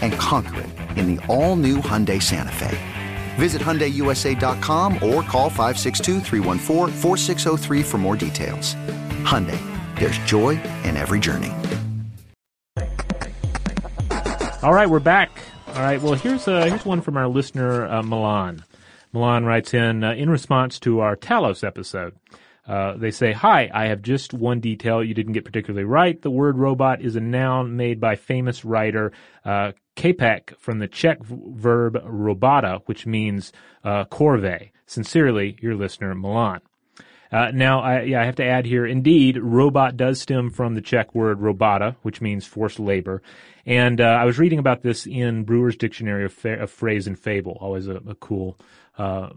[0.00, 2.78] And conquer it in the all new Hyundai Santa Fe.
[3.36, 6.20] Visit HyundaiUSA.com or call 562
[7.82, 8.74] for more details.
[9.24, 9.58] Hyundai,
[9.98, 10.50] there's joy
[10.84, 11.52] in every journey.
[14.62, 15.30] All right, we're back.
[15.68, 18.64] All right, well, here's uh, here's one from our listener, uh, Milan.
[19.12, 22.14] Milan writes in uh, in response to our Talos episode.
[22.66, 26.20] Uh, they say, Hi, I have just one detail you didn't get particularly right.
[26.20, 29.12] The word robot is a noun made by famous writer
[29.44, 33.52] uh, Čapek from the Czech verb robota, which means
[33.84, 34.70] uh, corvée.
[34.86, 36.60] Sincerely, your listener, Milan.
[37.30, 40.80] Uh, now, I, yeah, I have to add here, indeed, robot does stem from the
[40.80, 43.22] Czech word robota, which means forced labor.
[43.66, 47.18] And uh, I was reading about this in Brewer's Dictionary of, Fa- of Phrase and
[47.18, 48.56] Fable, always a, a cool
[48.96, 49.30] uh,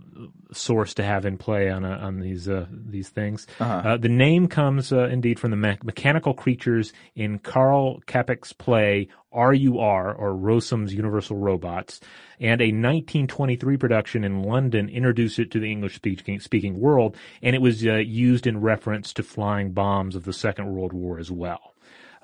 [0.51, 3.47] source to have in play on, a, on these uh, these things.
[3.81, 9.07] Uh, the name comes uh, indeed from the me- mechanical creatures in Carl Čapek's play
[9.33, 11.99] RUR or Rossum's Universal Robots,
[12.39, 17.55] and a 1923 production in London introduced it to the English speaking speaking world, and
[17.55, 21.31] it was uh, used in reference to flying bombs of the Second World War as
[21.31, 21.73] well.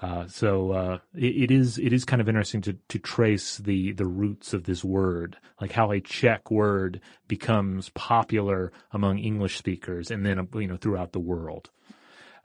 [0.04, 3.94] Uh, so uh, it, it is it is kind of interesting to to trace the
[3.94, 7.00] the roots of this word, like how a Czech word
[7.30, 11.70] becomes popular among English speakers, and then you know throughout the world.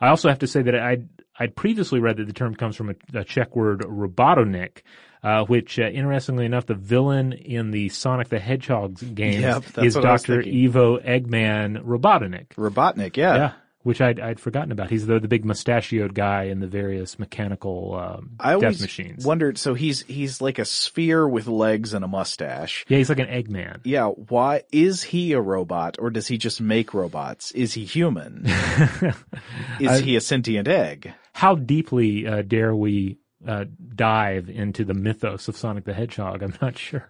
[0.00, 2.90] I also have to say that I'd I'd previously read that the term comes from
[2.90, 4.82] a, a Czech word robotonik,
[5.24, 9.96] uh, which uh, interestingly enough, the villain in the Sonic the Hedgehog games Yep, is
[9.96, 10.42] what I was Dr.
[10.42, 10.64] thinking.
[10.64, 12.50] Ivo Eggman Robotnik.
[12.50, 13.34] Robotnik, yeah.
[13.34, 13.52] Yeah,
[13.88, 14.90] which I'd, I'd forgotten about.
[14.90, 19.24] He's the the big mustachioed guy in the various mechanical um, I death always machines.
[19.24, 19.56] wondered.
[19.56, 22.84] So he's he's like a sphere with legs and a mustache.
[22.88, 23.80] yeah, he's like an Eggman.
[23.84, 27.50] Yeah, why is he a robot or does he just make robots?
[27.52, 28.44] Is he human?
[29.80, 31.14] is he a sentient egg?
[31.32, 33.16] How deeply uh, dare we
[33.46, 33.64] uh,
[33.94, 36.42] dive into the mythos of Sonic the Hedgehog?
[36.42, 37.08] I'm not sure,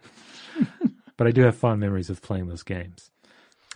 [1.16, 3.10] but I do have fond memories of playing those games.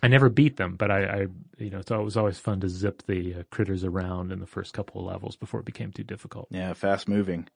[0.03, 1.27] I never beat them, but I, I
[1.59, 4.75] you know, it's always always fun to zip the uh, critters around in the first
[4.75, 6.49] couple of levels before it became too difficult.
[6.51, 7.49] Yeah, fast moving.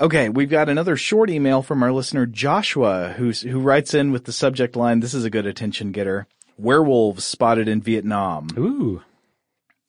[0.00, 4.26] Okay, we've got another short email from our listener Joshua, who's who writes in with
[4.26, 5.00] the subject line.
[5.00, 6.26] This is a good attention getter.
[6.58, 8.48] Werewolves spotted in Vietnam.
[8.58, 9.02] Ooh,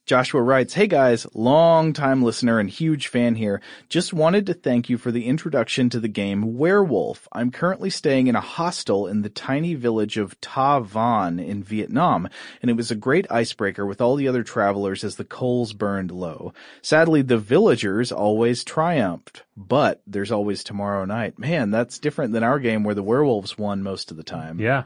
[0.10, 3.62] Joshua writes, Hey guys, long time listener and huge fan here.
[3.90, 7.28] Just wanted to thank you for the introduction to the game Werewolf.
[7.32, 12.28] I'm currently staying in a hostel in the tiny village of Ta Van in Vietnam,
[12.64, 16.10] and it was a great icebreaker with all the other travelers as the coals burned
[16.10, 16.56] low.
[16.82, 21.38] Sadly, the villagers always triumphed, but there's always tomorrow night.
[21.38, 24.86] Man, that's different than our game where the werewolves won most of the time yeah.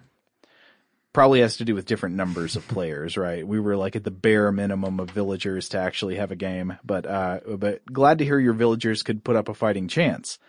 [1.14, 3.48] Probably has to do with different numbers of players, right?
[3.48, 7.06] We were like at the bare minimum of villagers to actually have a game, but
[7.06, 10.40] uh, but glad to hear your villagers could put up a fighting chance.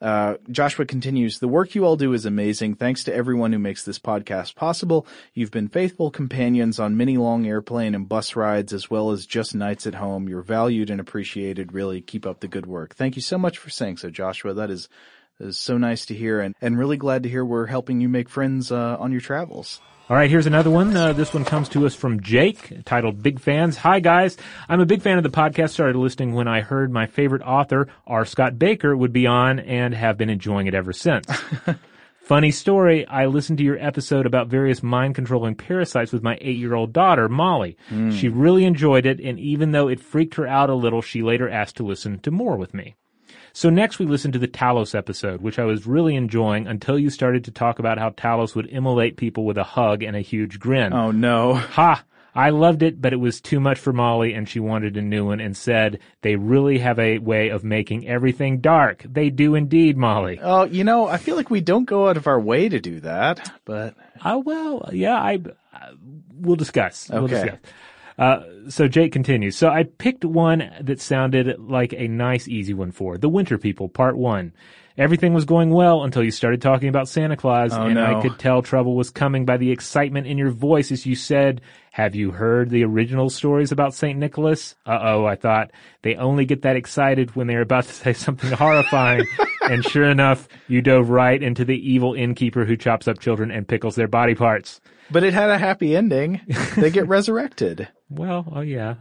[0.00, 2.74] Uh, Joshua continues, the work you all do is amazing.
[2.74, 5.06] Thanks to everyone who makes this podcast possible.
[5.32, 9.54] You've been faithful companions on many long airplane and bus rides, as well as just
[9.54, 10.28] nights at home.
[10.28, 11.72] You're valued and appreciated.
[11.72, 12.94] Really keep up the good work.
[12.94, 14.52] Thank you so much for saying so, Joshua.
[14.52, 14.90] That is,
[15.40, 18.28] is so nice to hear and, and really glad to hear we're helping you make
[18.28, 19.80] friends, uh, on your travels.
[20.10, 20.94] All right, here's another one.
[20.94, 23.78] Uh, this one comes to us from Jake, titled Big Fans.
[23.78, 24.36] Hi guys.
[24.68, 25.70] I'm a big fan of the podcast.
[25.70, 28.26] Started listening when I heard my favorite author, R.
[28.26, 31.26] Scott Bakker, would be on and have been enjoying it ever since.
[32.18, 36.58] Funny story, I listened to your episode about various mind controlling parasites with my eight
[36.58, 37.76] year old daughter, Molly.
[38.12, 41.48] She really enjoyed it, and even though it freaked her out a little, she later
[41.48, 42.94] asked to listen to more with me.
[43.56, 47.08] So next we listened to the Talos episode, which I was really enjoying until you
[47.08, 50.58] started to talk about how Talos would immolate people with a hug and a huge
[50.58, 50.92] grin.
[50.92, 51.54] Oh no.
[51.54, 52.02] Ha!
[52.34, 55.24] I loved it, but it was too much for Molly and she wanted a new
[55.26, 59.04] one and said, they really have a way of making everything dark.
[59.08, 60.40] They do indeed, Molly.
[60.42, 62.98] Oh, you know, I feel like we don't go out of our way to do
[63.02, 63.94] that, but
[64.24, 65.38] Oh, well, yeah, I,
[65.72, 65.92] uh,
[66.32, 67.08] we'll discuss.
[67.08, 67.34] We'll Okay.
[67.34, 67.58] discuss.
[68.18, 69.56] Uh, so Jake continues.
[69.56, 73.88] So I picked one that sounded like a nice, easy one for The Winter People,
[73.88, 74.52] Part 1.
[74.96, 78.04] Everything was going well until you started talking about Santa Claus, Oh, and no.
[78.04, 81.62] I could tell trouble was coming by the excitement in your voice as you said,
[81.90, 84.16] have you heard the original stories about St.
[84.16, 84.76] Nicholas?
[84.86, 85.72] Uh-oh, I thought.
[86.02, 89.26] They only get that excited when they're about to say something horrifying.
[89.62, 93.66] and sure enough, you dove right into the evil innkeeper who chops up children and
[93.66, 94.80] pickles their body parts.
[95.10, 96.40] but it had a happy ending.
[96.76, 97.88] They get resurrected.
[98.10, 98.94] Well, oh yeah.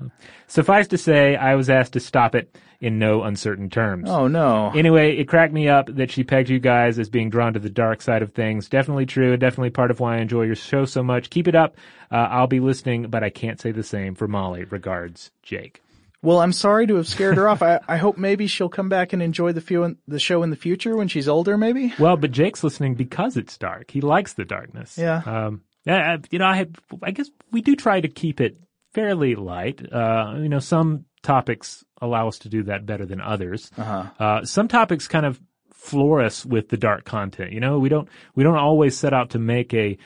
[0.48, 4.10] Suffice to say, I was asked to stop it in no uncertain terms.
[4.10, 4.72] Oh no.
[4.76, 7.70] Anyway, it cracked me up that she pegged you guys as being drawn to the
[7.70, 8.70] dark side of things.
[8.70, 11.30] Definitely true, and definitely part of why I enjoy your show so much.
[11.30, 11.78] Keep it up.
[12.12, 14.64] Uh, I'll be listening, but I can't say the same for Molly.
[14.66, 15.82] Regards, Jake.
[16.22, 17.62] Well, I'm sorry to have scared her off.
[17.62, 20.56] I, I hope maybe she'll come back and enjoy the few the show in the
[20.56, 21.94] future when she's older, maybe.
[22.00, 23.92] Well, but Jake's listening because it's dark.
[23.92, 24.98] He likes the darkness.
[24.98, 25.22] Yeah.
[25.26, 26.66] Um, yeah, you know, I
[27.02, 28.58] I guess we do try to keep it
[28.94, 29.82] fairly light.
[29.92, 33.72] Uh, you know, some topics allow us to do that better than others.
[33.78, 34.44] Uh-huh.
[34.46, 35.40] some topics kind of
[35.74, 37.52] floor us with the dark content.
[37.52, 39.98] You know, we don't, we don't always set out to make a,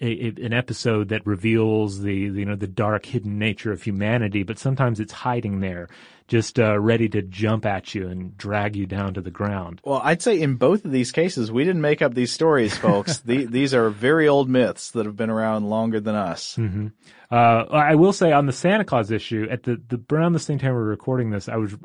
[0.00, 4.42] a, an episode that reveals the, the, you know, the dark hidden nature of humanity,
[4.42, 5.88] but sometimes it's hiding there,
[6.26, 9.80] just, uh, ready to jump at you and drag you down to the ground.
[9.84, 13.18] Well, I'd say in both of these cases, we didn't make up these stories, folks.
[13.24, 16.58] the, these are very old myths that have been around longer than us.
[17.30, 20.58] Uh, I will say on the Santa Claus issue, at the, the around the same
[20.58, 21.76] time we were recording this, I was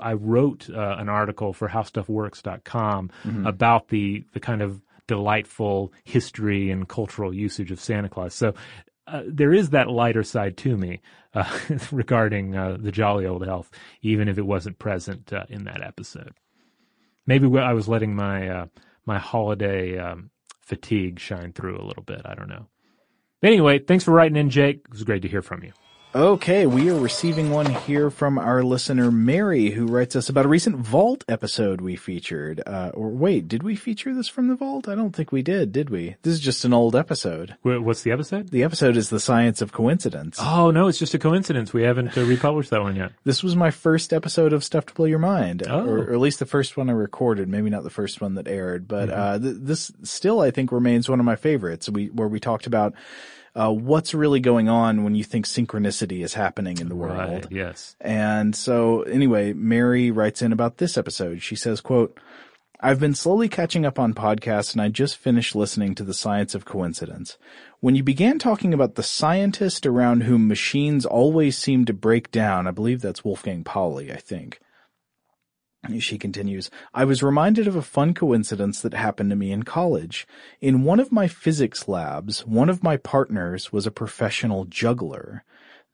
[0.00, 3.10] I wrote uh, an article for HowStuffWorks.com
[3.46, 4.80] about the the kind of
[5.12, 8.34] delightful history and cultural usage of Santa Claus.
[8.34, 8.54] So
[9.06, 11.00] uh, there is that lighter side to me
[11.34, 11.58] uh,
[11.92, 16.32] regarding uh, the jolly old elf, even if it wasn't present uh, in that episode.
[17.26, 18.66] Maybe I was letting my uh,
[19.04, 20.30] my holiday um,
[20.62, 22.22] fatigue shine through a little bit.
[22.24, 22.68] I don't know.
[23.42, 24.82] Anyway, thanks for writing in, Jake.
[24.86, 25.72] It was great to hear from you.
[26.14, 30.48] Okay, we are receiving one here from our listener Mary, who writes us about a
[30.48, 32.62] recent Vault episode we featured.
[32.66, 34.88] Uh, or wait, did we feature this from the Vault?
[34.88, 36.16] I don't think we did, did we?
[36.20, 37.56] This is just an old episode.
[37.62, 38.50] What's the episode?
[38.50, 40.36] The episode is the science of coincidence.
[40.38, 41.72] Oh no, it's just a coincidence.
[41.72, 43.12] We haven't uh, republished that one yet.
[43.24, 45.80] This was my first episode of Stuff to Blow Your Mind, Oh.
[45.86, 47.48] or, or at least the first one I recorded.
[47.48, 51.08] Maybe not the first one that aired, but uh, th- this still I think remains
[51.08, 51.88] one of my favorites.
[51.88, 52.92] We where we talked about
[53.54, 57.18] uh, what's really going on when you think synchronicity is happening in the world.
[57.18, 57.96] Right, yes.
[58.00, 61.42] And so anyway, Mary writes in about this episode.
[61.42, 62.18] She says, quote,
[62.80, 66.54] I've been slowly catching up on podcasts and I just finished listening to The Science
[66.54, 67.38] of Coincidence.
[67.78, 72.66] When you began talking about the scientist around whom machines always seem to break down,
[72.66, 74.60] I believe that's Wolfgang Pauli, I think.
[75.98, 80.28] She continues, I was reminded of a fun coincidence that happened to me in college.
[80.60, 85.42] In one of my physics labs, one of my partners was a professional juggler.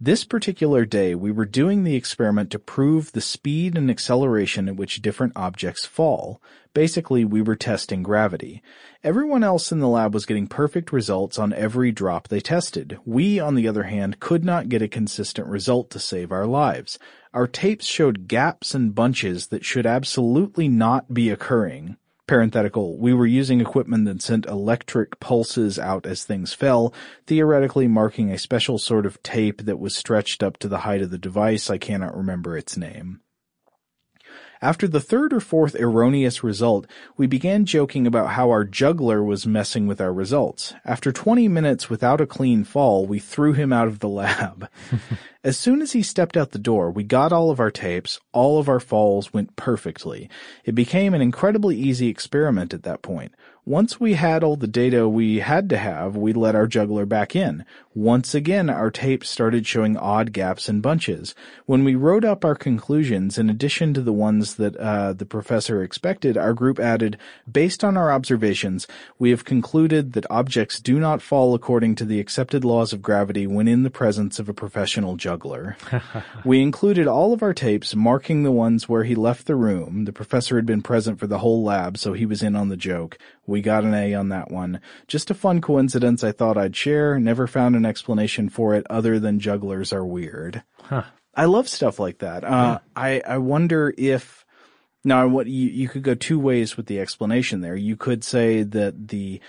[0.00, 4.76] This particular day, we were doing the experiment to prove the speed and acceleration at
[4.76, 6.40] which different objects fall.
[6.72, 8.62] Basically, we were testing gravity.
[9.02, 13.00] Everyone else in the lab was getting perfect results on every drop they tested.
[13.04, 17.00] We, on the other hand, could not get a consistent result to save our lives.
[17.34, 21.96] Our tapes showed gaps and bunches that should absolutely not be occurring.
[22.28, 26.92] Parenthetical, we were using equipment that sent electric pulses out as things fell,
[27.26, 31.10] theoretically marking a special sort of tape that was stretched up to the height of
[31.10, 31.70] the device.
[31.70, 33.22] I cannot remember its name.
[34.60, 36.86] After the third or fourth erroneous result,
[37.16, 40.74] we began joking about how our juggler was messing with our results.
[40.84, 44.68] After 20 minutes without a clean fall, we threw him out of the lab.
[45.44, 48.58] as soon as he stepped out the door, we got all of our tapes, all
[48.58, 50.28] of our falls went perfectly.
[50.64, 53.32] It became an incredibly easy experiment at that point.
[53.64, 57.36] Once we had all the data we had to have, we let our juggler back
[57.36, 57.64] in.
[57.98, 61.34] Once again, our tapes started showing odd gaps and bunches.
[61.66, 65.82] When we wrote up our conclusions, in addition to the ones that uh, the professor
[65.82, 67.18] expected, our group added,
[67.50, 68.86] based on our observations,
[69.18, 73.48] we have concluded that objects do not fall according to the accepted laws of gravity
[73.48, 75.76] when in the presence of a professional juggler.
[76.44, 80.04] we included all of our tapes, marking the ones where he left the room.
[80.04, 82.76] The professor had been present for the whole lab, so he was in on the
[82.76, 83.18] joke.
[83.44, 84.80] We got an A on that one.
[85.08, 87.18] Just a fun coincidence I thought I'd share.
[87.18, 90.62] Never found an explanation for it other than jugglers are weird.
[90.82, 91.04] Huh.
[91.34, 92.44] I love stuff like that.
[92.44, 94.44] Uh, I, I wonder if,
[95.04, 97.76] now what you, you could go two ways with the explanation there.
[97.76, 99.40] You could say that the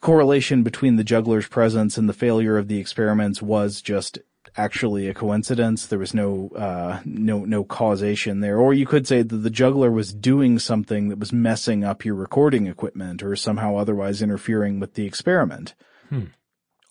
[0.00, 4.18] correlation between the juggler's presence and the failure of the experiments was just
[4.56, 5.86] actually a coincidence.
[5.86, 9.90] There was no uh, no no causation there, or you could say that the juggler
[9.90, 14.94] was doing something that was messing up your recording equipment, or somehow otherwise interfering with
[14.94, 15.74] the experiment.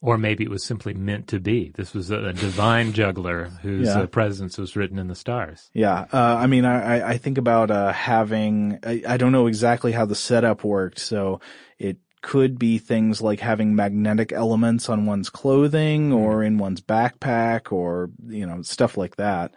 [0.02, 1.72] Or maybe it was simply meant to be.
[1.76, 4.02] This was a, a divine juggler whose Yeah.
[4.02, 5.72] uh, presence was written in the stars.
[5.74, 8.78] Yeah, uh, I mean, I, I- think about uh, having.
[8.84, 11.40] I, I don't know exactly how the setup worked, so
[11.80, 17.72] it could be things like having magnetic elements on one's clothing or in one's backpack,
[17.72, 19.56] or you know, stuff like that.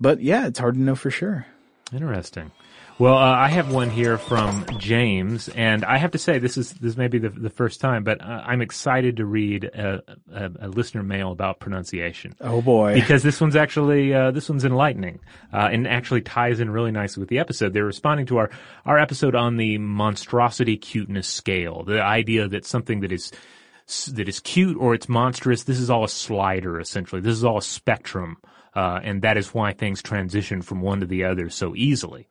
[0.00, 1.46] But yeah, it's hard to know for sure.
[1.92, 2.50] Interesting.
[3.00, 6.74] Well, uh, I have one here from James, and I have to say this is
[6.74, 10.50] this may be the, the first time, but uh, I'm excited to read a, a,
[10.60, 12.34] a listener mail about pronunciation.
[12.42, 12.92] Oh boy.
[12.92, 15.20] because this one's actually uh, this one's enlightening
[15.50, 17.72] uh, and actually ties in really nicely with the episode.
[17.72, 18.50] They're responding to our
[18.84, 23.32] our episode on the monstrosity cuteness scale, the idea that something that is
[24.12, 25.62] that is cute or it's monstrous.
[25.62, 27.22] This is all a slider essentially.
[27.22, 28.36] This is all a spectrum,
[28.74, 32.28] uh, and that is why things transition from one to the other so easily.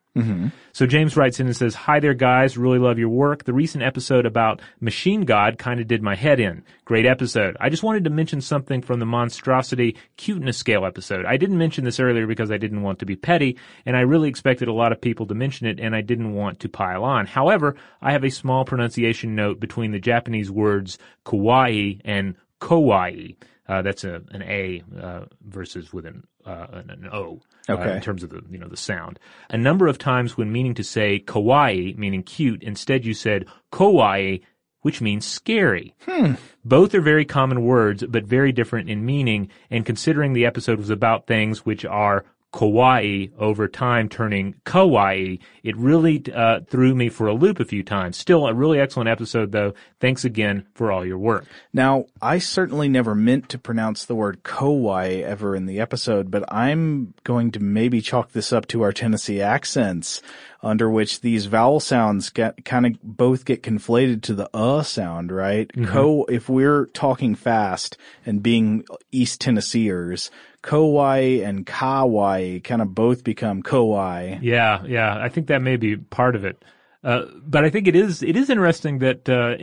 [0.72, 3.44] So James writes in and says, Hi there guys, really love your work.
[3.44, 6.64] The recent episode about Machine God kind of did my head in.
[6.84, 7.56] Great episode.
[7.60, 11.26] I just wanted to mention something from the monstrosity cuteness scale episode.
[11.26, 14.28] I didn't mention this earlier because I didn't want to be petty, and I really
[14.28, 17.26] expected a lot of people to mention it, and I didn't want to pile on.
[17.26, 23.36] However, I have a small pronunciation note between the Japanese words kawaii and kowai.
[23.68, 27.94] Uh, that's a, an A uh, versus with an, uh, an, an O uh, Okay.
[27.96, 29.18] in terms of the you know the sound.
[29.48, 34.40] A number of times when meaning to say kawaii, meaning cute, instead you said kowai,
[34.80, 35.94] which means scary.
[36.06, 36.32] Hmm.
[36.64, 39.48] Both are very common words, but very different in meaning.
[39.70, 45.76] And considering the episode was about things which are kawaii over time turning kowai, it
[45.76, 48.16] really uh, threw me for a loop a few times.
[48.16, 49.74] Still a really excellent episode though.
[50.00, 51.46] Thanks again for all your work.
[51.72, 56.44] Now, I certainly never meant to pronounce the word kowai ever in the episode, but
[56.52, 60.20] I'm going to maybe chalk this up to our Tennessee accents,
[60.62, 65.30] under which these vowel sounds get kind of both get conflated to the uh sound,
[65.30, 65.70] right?
[65.86, 67.96] Co, if we're talking fast
[68.26, 70.30] and being East Tennesseers,
[70.62, 74.38] kowai and kawai kind of both become kowai.
[74.42, 75.18] Yeah, yeah.
[75.18, 76.62] I think that may be part of it.
[77.02, 79.56] Uh, but I think it is it is interesting that uh,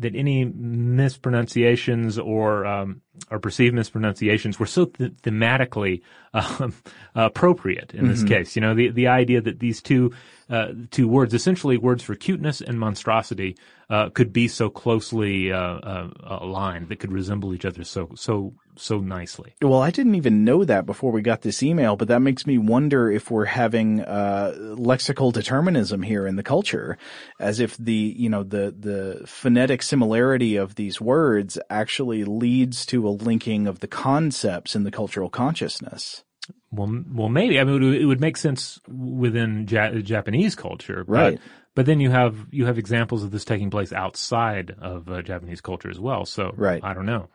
[0.00, 6.02] that any mispronunciations or um, or perceived mispronunciations were so th- thematically
[6.34, 6.74] um,
[7.14, 8.54] appropriate in this case.
[8.54, 10.12] You know, the the idea that these two
[10.50, 13.56] uh, two words, essentially words for cuteness and monstrosity,
[13.90, 18.54] uh, could be so closely uh, uh, aligned that could resemble each other so so
[18.76, 19.54] so nicely.
[19.62, 22.58] Well, I didn't even know that before we got this email, but that makes me
[22.58, 26.98] wonder if we're having uh, lexical determinism here in the culture,
[27.38, 33.06] as if the you know the the phonetic similarity of these words actually leads to
[33.06, 36.24] a linking of the concepts in the cultural consciousness.
[36.70, 37.58] Well, well, maybe.
[37.58, 41.40] I mean, it would, make sense within ja- Japanese culture, but, Right.
[41.74, 45.60] But then you have you have examples of this taking place outside of uh, Japanese
[45.60, 46.24] culture as well.
[46.24, 46.82] So Right.
[46.84, 47.28] I don't know,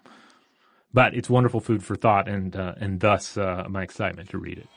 [0.94, 4.60] but it's wonderful food for thought, and uh, and thus uh, my excitement to read
[4.60, 4.68] it.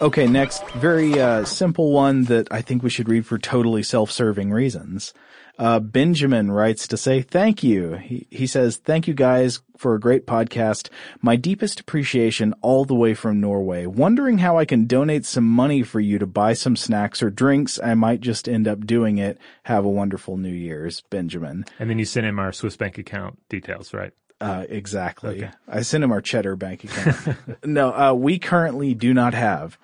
[0.00, 4.52] Okay, next, very uh, simple one that I think we should read for totally self-serving
[4.52, 5.12] reasons.
[5.58, 7.94] Uh, Benjamin writes to say thank you.
[7.94, 10.88] He, he says, thank you guys for a great podcast.
[11.20, 13.86] My deepest appreciation all the way from Norway.
[13.86, 17.80] Wondering how I can donate some money for you to buy some snacks or drinks.
[17.82, 19.36] I might just end up doing it.
[19.64, 21.64] Have a wonderful New Year's, Benjamin.
[21.80, 24.12] And then you send him our Swiss bank account details, right?
[24.40, 25.48] Uh, exactly.
[25.66, 27.36] I sent him our cheddar bank account.
[27.64, 29.78] no, uh, we currently do not have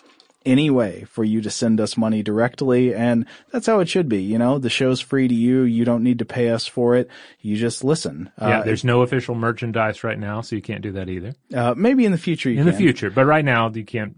[0.46, 2.94] any way for you to send us money directly.
[2.94, 4.22] And that's how it should be.
[4.22, 5.62] You know, the show's free to you.
[5.62, 7.08] You don't need to pay us for it.
[7.40, 8.30] You just listen.
[8.40, 11.34] yeah, Uh, there's no official merchandise right now, so you can't do that either.
[11.54, 14.16] uh, maybe in the future you In the future, but right now you can't.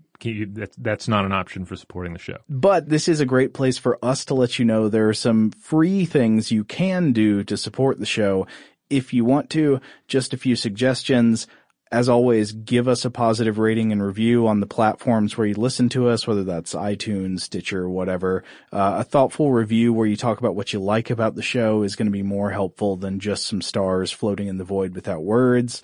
[0.78, 2.38] That's not an option for supporting the show.
[2.48, 5.50] But this is a great place for us to let you know there are some
[5.50, 8.46] free things you can do to support the show.
[8.88, 11.46] If you want to, just a few suggestions.
[11.92, 15.88] As always, give us a positive rating and review on the platforms where you listen
[15.90, 18.42] to us, whether that's iTunes, Stitcher, whatever.
[18.72, 21.94] Uh, a thoughtful review where you talk about what you like about the show is
[21.94, 25.80] going to be more helpful than just some stars floating in the void without words.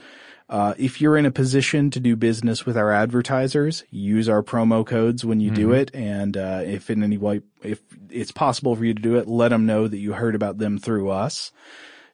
[0.48, 4.84] Uh, if you're in a position to do business with our advertisers, use our promo
[4.84, 5.90] codes when you do it.
[5.94, 7.80] And, uh, if in any way, if
[8.10, 10.78] it's possible for you to do it, let them know that you heard about them
[10.78, 11.52] through us.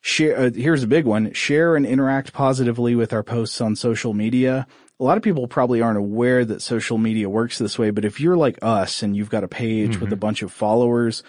[0.01, 1.33] Share, uh, here's a big one.
[1.33, 4.67] Share and interact positively with our posts on social media.
[5.01, 8.21] A lot of people probably aren't aware that social media works this way, but if
[8.21, 11.23] you're like us and you've got a page with a bunch of followers,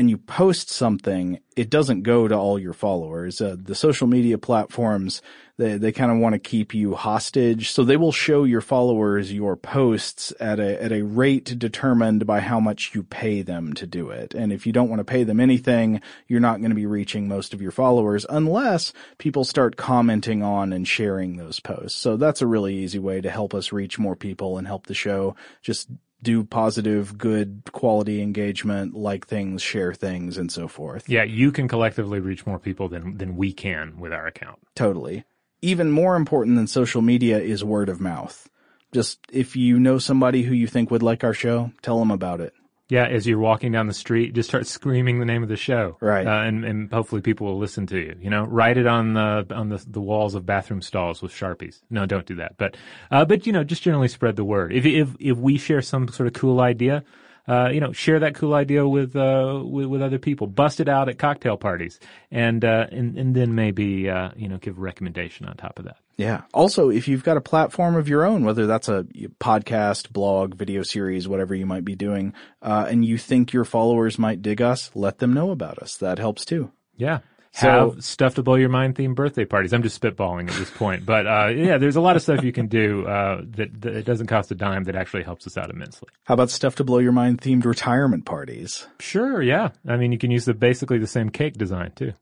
[0.00, 3.38] and you post something, it doesn't go to all your followers.
[3.38, 5.20] Uh, the social media platforms,
[5.58, 7.70] they, they kind of want to keep you hostage.
[7.70, 12.40] So they will show your followers your posts at a, at a rate determined by
[12.40, 14.32] how much you pay them to do it.
[14.32, 17.28] And if you don't want to pay them anything, you're not going to be reaching
[17.28, 22.00] most of your followers unless people start commenting on and sharing those posts.
[22.00, 24.94] So that's a really easy way to help us reach more people and help the
[24.94, 25.36] show.
[25.60, 25.90] Just
[26.22, 31.08] do positive, good quality engagement, like things, share things, and so forth.
[31.08, 34.58] Yeah, you can collectively reach more people than than we can with our account.
[34.74, 35.24] Totally.
[35.62, 38.48] Even more important than social media is word of mouth.
[38.92, 42.40] Just if you know somebody who you think would like our show, tell them about
[42.40, 42.54] it.
[42.90, 45.96] Yeah, as you're walking down the street, just start screaming the name of the show,
[46.00, 46.26] Right.
[46.26, 48.16] Uh, and and hopefully people will listen to you.
[48.20, 51.82] You know, write it on the on the, the walls of bathroom stalls with sharpies.
[51.88, 52.56] No, don't do that.
[52.58, 52.76] But
[53.10, 54.72] uh, but you know, just generally spread the word.
[54.72, 57.04] If if if we share some sort of cool idea.
[57.48, 60.46] Uh, you know, share that cool idea with, uh, with with other people.
[60.46, 61.98] Bust it out at cocktail parties,
[62.30, 65.86] and uh, and and then maybe uh, you know give a recommendation on top of
[65.86, 65.96] that.
[66.20, 66.42] Yeah.
[66.52, 69.04] Also, if you've got a platform of your own, whether that's a
[69.40, 74.18] podcast, blog, video series, whatever you might be doing, uh, and you think your followers
[74.18, 75.96] might dig us, let them know about us.
[75.96, 76.70] That helps too.
[76.96, 77.20] Yeah.
[77.52, 79.72] So- Have stuff to blow your mind themed birthday parties.
[79.72, 82.52] I'm just spitballing at this point, but uh, yeah, there's a lot of stuff you
[82.52, 85.68] can do uh, that, that it doesn't cost a dime that actually helps us out
[85.70, 86.08] immensely.
[86.24, 88.86] How about stuff to blow your mind themed retirement parties?
[89.00, 89.70] Sure, yeah.
[89.88, 92.12] I mean, you can use the basically the same cake design too.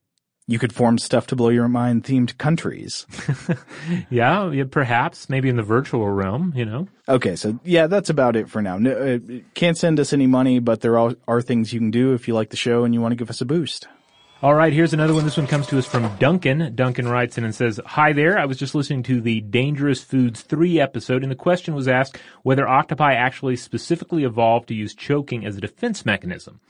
[0.50, 3.06] You could form stuff to blow your mind themed countries.
[4.10, 6.52] Yeah, yeah, perhaps maybe in the virtual realm.
[6.56, 6.88] You know.
[7.08, 8.78] Okay, so yeah, that's about it for now.
[8.78, 9.18] No, uh,
[9.54, 12.34] can't send us any money, but there are, are things you can do if you
[12.34, 13.86] like the show and you want to give us a boost.
[14.40, 15.24] All right, here's another one.
[15.24, 16.72] This one comes to us from Duncan.
[16.76, 18.38] Duncan writes in and says, Hi there.
[18.38, 22.18] I was just listening to the Dangerous Foods 3 episode, and the question was asked
[22.44, 26.60] whether octopi actually specifically evolved to use choking as a defense mechanism.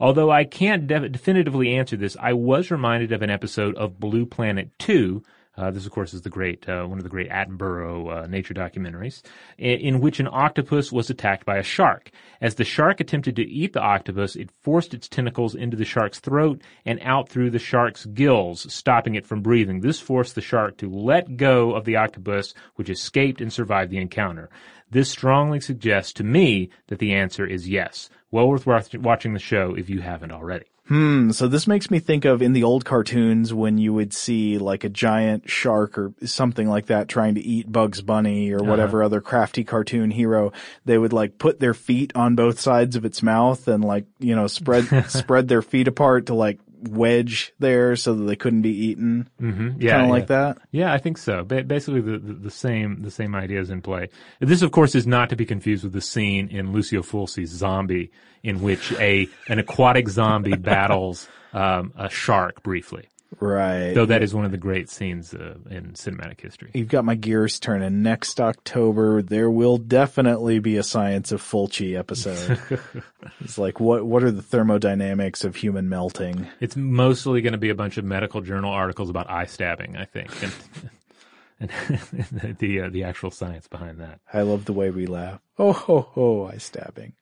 [0.00, 4.26] Although I can't de- definitively answer this, I was reminded of an episode of Blue
[4.26, 5.22] Planet 2.
[5.54, 8.54] Uh, this, of course, is the great uh, one of the great Attenborough uh, nature
[8.54, 9.20] documentaries,
[9.58, 12.10] in, in which an octopus was attacked by a shark.
[12.40, 16.20] As the shark attempted to eat the octopus, it forced its tentacles into the shark's
[16.20, 19.80] throat and out through the shark's gills, stopping it from breathing.
[19.80, 23.98] This forced the shark to let go of the octopus, which escaped and survived the
[23.98, 24.48] encounter.
[24.90, 28.08] This strongly suggests to me that the answer is yes.
[28.32, 30.64] Well worth wa- watching the show if you haven't already.
[30.88, 31.30] Hmm.
[31.30, 34.82] So this makes me think of in the old cartoons when you would see like
[34.82, 39.20] a giant shark or something like that trying to eat Bugs Bunny or whatever other
[39.20, 40.52] crafty cartoon hero.
[40.84, 44.34] They would like put their feet on both sides of its mouth and like, you
[44.34, 48.86] know, spread, spread their feet apart to like wedge there so that they couldn't be
[48.86, 49.28] eaten.
[49.40, 49.80] Mm-hmm.
[49.80, 50.12] Yeah, Kind of yeah.
[50.12, 50.58] like that.
[50.70, 51.44] Yeah, I think so.
[51.44, 54.08] Ba- basically, the, the, the same the same idea is in play.
[54.40, 58.10] This, of course, is not to be confused with the scene in Lucio Fulci's Zombie,
[58.42, 63.08] in which a an aquatic zombie battles um, a shark briefly.
[63.40, 63.92] Right.
[63.94, 66.70] Though that is one of the great scenes uh, in cinematic history.
[66.74, 68.02] You've got my gears turning.
[68.02, 72.60] Next October, there will definitely be a Science of Fulci episode.
[73.40, 76.46] it's like, what, what are the thermodynamics of human melting?
[76.60, 80.04] It's mostly going to be a bunch of medical journal articles about eye stabbing, I
[80.04, 80.52] think, and,
[82.30, 84.20] and the uh, the actual science behind that.
[84.32, 85.40] I love the way we laugh.
[85.58, 87.14] Oh ho ho, eye stabbing.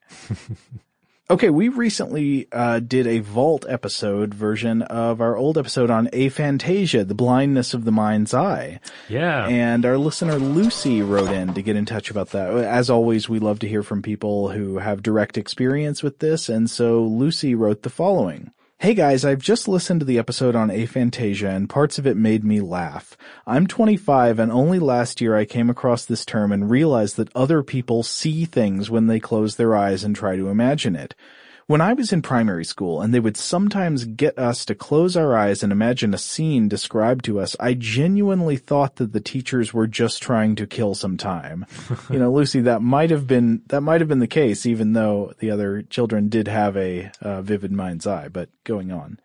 [1.31, 7.07] Okay, we recently uh, did a Vault episode version of our old episode on aphantasia,
[7.07, 8.81] the blindness of the mind's eye.
[9.07, 12.53] Yeah, And our listener Lucy wrote in to get in touch about that.
[12.53, 16.69] As always, we love to hear from people who have direct experience with this, and
[16.69, 18.51] so Lucy wrote the following.
[18.81, 22.43] Hey guys, I've just listened to the episode on aphantasia and parts of it made
[22.43, 23.15] me laugh.
[23.45, 27.61] I'm 25 and only last year I came across this term and realized that other
[27.61, 31.13] people see things when they close their eyes and try to imagine it.
[31.71, 35.37] When I was in primary school and they would sometimes get us to close our
[35.37, 39.87] eyes and imagine a scene described to us, I genuinely thought that the teachers were
[39.87, 41.65] just trying to kill some time.
[42.09, 45.31] you know, Lucy, that might have been, that might have been the case, even though
[45.39, 49.17] the other children did have a uh, vivid mind's eye, but going on.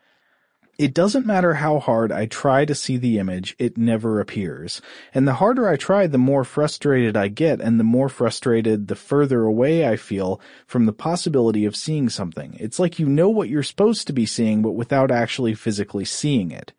[0.78, 4.82] It doesn't matter how hard I try to see the image, it never appears.
[5.14, 8.94] And the harder I try, the more frustrated I get, and the more frustrated, the
[8.94, 12.58] further away I feel from the possibility of seeing something.
[12.60, 16.50] It's like you know what you're supposed to be seeing, but without actually physically seeing
[16.50, 16.74] it.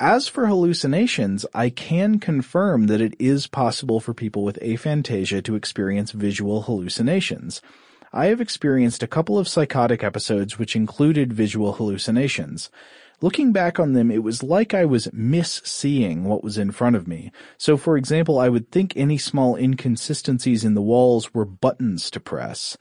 [0.00, 5.54] As for hallucinations, I can confirm that it is possible for people with aphantasia to
[5.54, 7.62] experience visual hallucinations.
[8.12, 12.70] I have experienced a couple of psychotic episodes which included visual hallucinations.
[13.20, 17.08] Looking back on them, it was like I was misseeing what was in front of
[17.08, 17.32] me.
[17.56, 22.20] So for example, I would think any small inconsistencies in the walls were buttons to
[22.20, 22.76] press.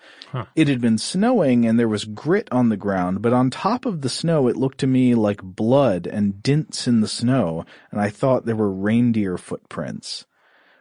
[0.55, 4.01] It had been snowing and there was grit on the ground, but on top of
[4.01, 8.09] the snow it looked to me like blood and dints in the snow, and I
[8.09, 10.27] thought there were reindeer footprints.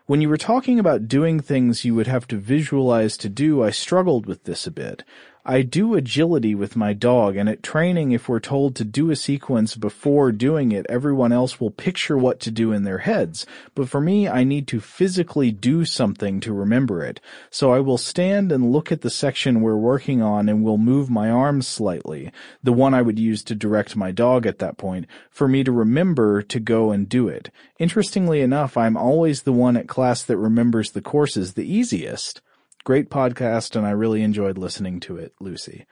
[0.04, 3.70] When you were talking about doing things you would have to visualize to do, I
[3.70, 5.02] struggled with this a bit.
[5.49, 9.16] I do agility with my dog, and at training, if we're told to do a
[9.16, 13.47] sequence before doing it, everyone else will picture what to do in their heads.
[13.76, 17.20] But for me, I need to physically do something to remember it.
[17.49, 21.11] So I will stand and look at the section we're working on and will move
[21.11, 22.32] my arms slightly,
[22.64, 25.70] the one I would use to direct my dog at that point, for me to
[25.70, 27.51] remember to go and do it.
[27.78, 32.40] Interestingly enough, I'm always the one at class that remembers the courses the easiest.
[32.87, 35.87] Great podcast, and I really enjoyed listening to it, Lucy.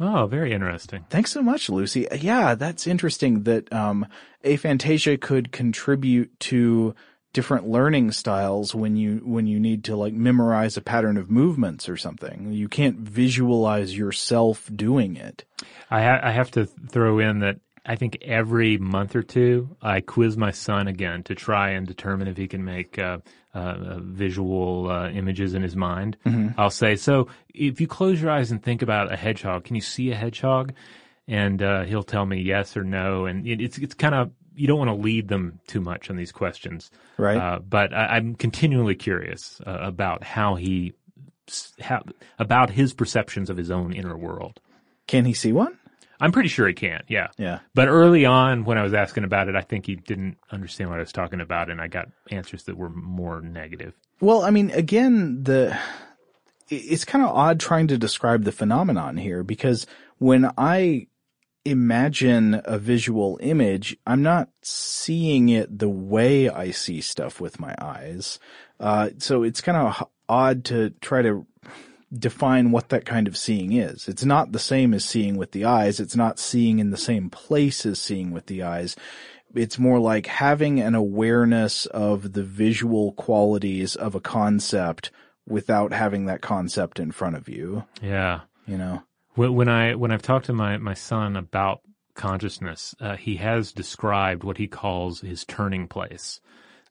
[0.00, 1.06] Oh, very interesting.
[1.08, 2.08] Thanks so much, Lucy.
[2.12, 4.04] Yeah, that's interesting that um,
[4.44, 6.96] aphantasia could contribute to
[7.32, 11.88] different learning styles when you when you need to like memorize a pattern of movements
[11.88, 12.50] or something.
[12.50, 15.44] You can't visualize yourself doing it.
[15.88, 20.00] I, ha- I have to throw in that I think every month or two I
[20.00, 23.18] quiz my son again to try and determine if he can make uh,
[23.54, 26.16] uh, visual uh, images in his mind.
[26.56, 29.82] I'll say, so if you close your eyes and think about a hedgehog, can you
[29.82, 30.72] see a hedgehog?
[31.26, 33.26] And uh, he'll tell me yes or no.
[33.26, 36.16] And it, it's it's kind of you don't want to lead them too much on
[36.16, 37.36] these questions, Right.
[37.36, 40.92] Uh, but I, I'm continually curious uh, about how he
[41.80, 42.02] how,
[42.38, 44.60] about his perceptions of his own inner world.
[45.06, 45.76] Can he see one?
[46.20, 47.28] I'm pretty sure he can, yeah.
[47.38, 47.60] Yeah.
[47.74, 50.96] But early on, when I was asking about it, I think he didn't understand what
[50.96, 53.94] I was talking about, and I got answers that were more negative.
[54.20, 55.78] Well, I mean, again, the
[56.68, 59.86] it's kind of odd trying to describe the phenomenon here because
[60.18, 61.08] when I
[61.64, 67.74] imagine a visual image, I'm not seeing it the way I see stuff with my
[67.80, 68.38] eyes.
[68.78, 71.46] Uh, so it's kind of odd to try to
[72.12, 74.08] define what that kind of seeing is.
[74.08, 76.00] It's not the same as seeing with the eyes.
[76.00, 78.96] It's not seeing in the same place as seeing with the eyes.
[79.54, 85.10] It's more like having an awareness of the visual qualities of a concept
[85.46, 88.40] without having that concept in front of you, Yeah.
[88.66, 89.02] you know?
[89.34, 91.80] When I when I've talked to my my son about
[92.14, 96.40] consciousness, uh, he has described what he calls his turning place.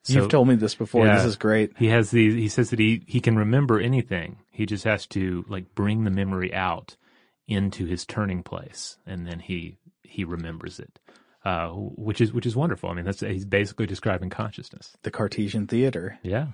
[0.03, 1.05] So- You've told me this before.
[1.05, 1.15] Yeah.
[1.17, 1.73] This is great.
[1.77, 4.37] He has the he says that he he can remember anything.
[4.51, 6.95] He just has to like bring the memory out
[7.47, 10.99] into his turning place, and then he he remembers it,
[11.45, 12.89] uh, which is which is wonderful.
[12.89, 14.95] I mean, that's he's basically describing consciousness.
[15.03, 16.17] The Cartesian theater.
[16.23, 16.47] Yeah.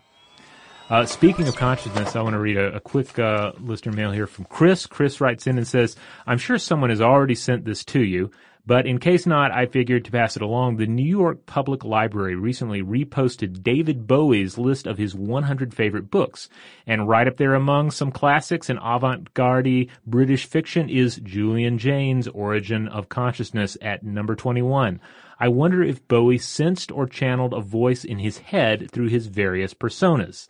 [0.87, 4.27] Uh, speaking of consciousness, I want to read a, a quick uh, listener mail here
[4.27, 4.85] from Chris.
[4.85, 5.95] Chris writes in and says,
[6.27, 8.29] "I'm sure someone has already sent this to you."
[8.67, 10.77] But in case not, I figured to pass it along.
[10.77, 16.49] The New York Public Library recently reposted David Bowie's list of his 100 favorite books.
[16.87, 22.87] And right up there among some classics and avant-garde British fiction is Julian Jaynes' Origin
[22.87, 24.99] of Consciousness at number 21.
[25.39, 29.73] I wonder if Bowie sensed or channeled a voice in his head through his various
[29.73, 30.47] personas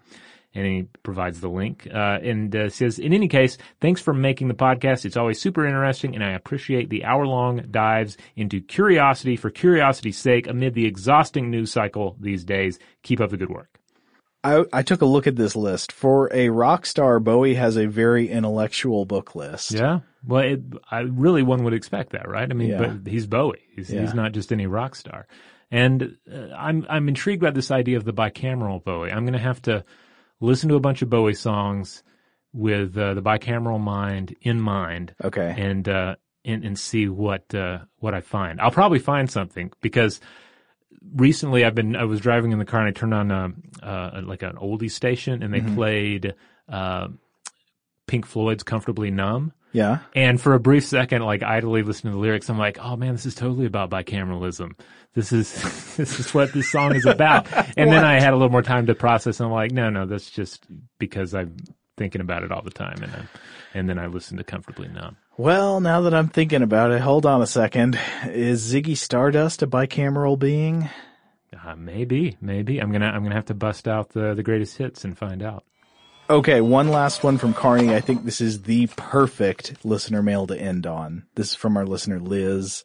[0.56, 4.48] and he provides the link uh, and uh, says, "In any case, thanks for making
[4.48, 5.06] the podcast.
[5.06, 10.48] It's always super interesting, and I appreciate the hour-long dives into curiosity for curiosity's sake
[10.48, 12.80] amid the exhausting news cycle these days.
[13.04, 13.80] Keep up the good work."
[14.44, 15.92] I, I took a look at this list.
[15.92, 19.72] For a rock star, Bowie has a very intellectual book list.
[19.72, 20.02] Yeah.
[20.24, 22.48] Well, it, I really one would expect that, right?
[22.50, 22.78] I mean, Yeah.
[22.78, 23.64] but he's Bowie.
[23.76, 24.02] He's, Yeah.
[24.02, 25.26] he's not just any rock star.
[25.72, 29.12] And uh, I'm I'm intrigued by this idea of the bicameral Bowie.
[29.12, 29.84] I'm going to have to
[30.46, 32.04] listen to a bunch of Bowie songs
[32.54, 35.54] with uh, the bicameral mind in mind, Okay.
[35.58, 36.16] and uh,
[36.46, 38.62] and and see what uh, what I find.
[38.62, 40.22] I'll probably find something because
[41.16, 43.52] recently I've been I was driving in the car and I turned on a,
[43.86, 46.34] uh, like an oldie station and they played
[46.70, 47.10] uh,
[48.08, 50.00] Pink Floyd's "Comfortably Numb." yeah.
[50.16, 53.12] And for a brief second, like idly listening to the lyrics, I'm like, oh man,
[53.14, 54.72] this is totally about bicameralism.
[55.16, 55.52] This is
[55.96, 57.48] this is what this song is about.
[57.78, 60.06] And then I had a little more time to process, and I'm like, no, no,
[60.06, 60.66] that's just
[60.98, 61.58] because I'm
[61.98, 63.30] thinking about it all the time, and I'm,
[63.74, 65.18] and then I listened to Comfortably Numb.
[65.38, 68.00] Well, now that I'm thinking about it, hold on a second.
[68.28, 70.90] Is Ziggy Stardust a bicameral being?
[71.66, 75.04] Uh, maybe, maybe I'm gonna I'm gonna have to bust out the the greatest hits
[75.04, 75.64] and find out.
[76.30, 77.94] Okay, one last one from Carney.
[77.94, 81.26] I think this is the perfect listener mail to end on.
[81.36, 82.84] This is from our listener Liz.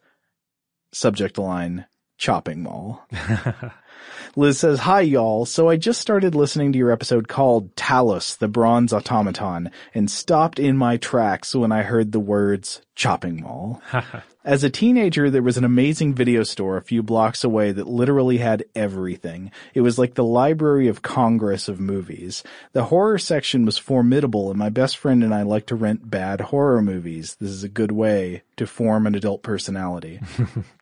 [0.93, 1.87] Subject line,
[2.21, 3.05] chopping mall.
[4.37, 5.47] Liz says, Hi y'all.
[5.47, 10.59] So I just started listening to your episode called Talos, the Bronze Automaton, and stopped
[10.61, 13.83] in my tracks when I heard the words chopping mall.
[14.45, 18.39] As a teenager, there was an amazing video store a few blocks away that literally
[18.39, 19.51] had everything.
[19.75, 22.43] It was like the Library of Congress of movies.
[22.73, 26.41] The horror section was formidable and my best friend and I like to rent bad
[26.41, 27.37] horror movies.
[27.41, 30.21] This is a good way to form an adult personality.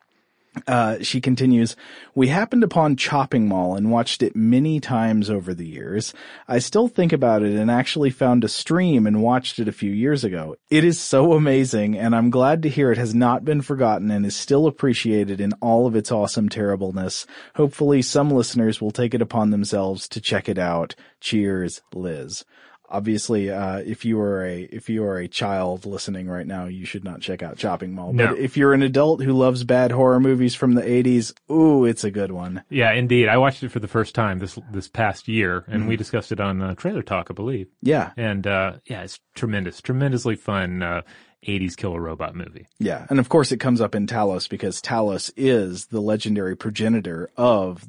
[0.67, 1.75] Uh, she continues,
[2.15, 6.13] we happened upon Chopping Mall and watched it many times over the years.
[6.47, 9.91] I still think about it and actually found a stream and watched it a few
[9.91, 10.55] years ago.
[10.69, 14.25] It is so amazing and I'm glad to hear it has not been forgotten and
[14.25, 17.25] is still appreciated in all of its awesome terribleness.
[17.55, 20.95] Hopefully some listeners will take it upon themselves to check it out.
[21.19, 22.45] Cheers, Liz.
[22.89, 26.85] Obviously, uh, if you are a, if you are a child listening right now, you
[26.85, 28.13] should not check out Chopping Mall.
[28.13, 28.27] No.
[28.27, 32.03] But if you're an adult who loves bad horror movies from the 80s, ooh, it's
[32.03, 32.63] a good one.
[32.69, 33.27] Yeah, indeed.
[33.27, 36.39] I watched it for the first time this this past year, and we discussed it
[36.39, 37.67] on uh, Trailer Talk, I believe.
[37.81, 38.11] Yeah.
[38.17, 41.01] And uh, yeah, it's tremendous, tremendously fun uh,
[41.47, 42.67] '80s killer robot movie.
[42.79, 43.05] Yeah.
[43.09, 47.87] And of course it comes up in Talos because Talos is the legendary progenitor of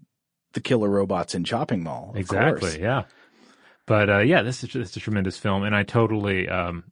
[0.52, 2.12] the killer robots in Chopping Mall.
[2.14, 2.60] Exactly.
[2.60, 2.76] course.
[2.76, 3.04] Yeah.
[3.90, 6.84] But uh, yeah, this is just a tremendous film, and I totally um,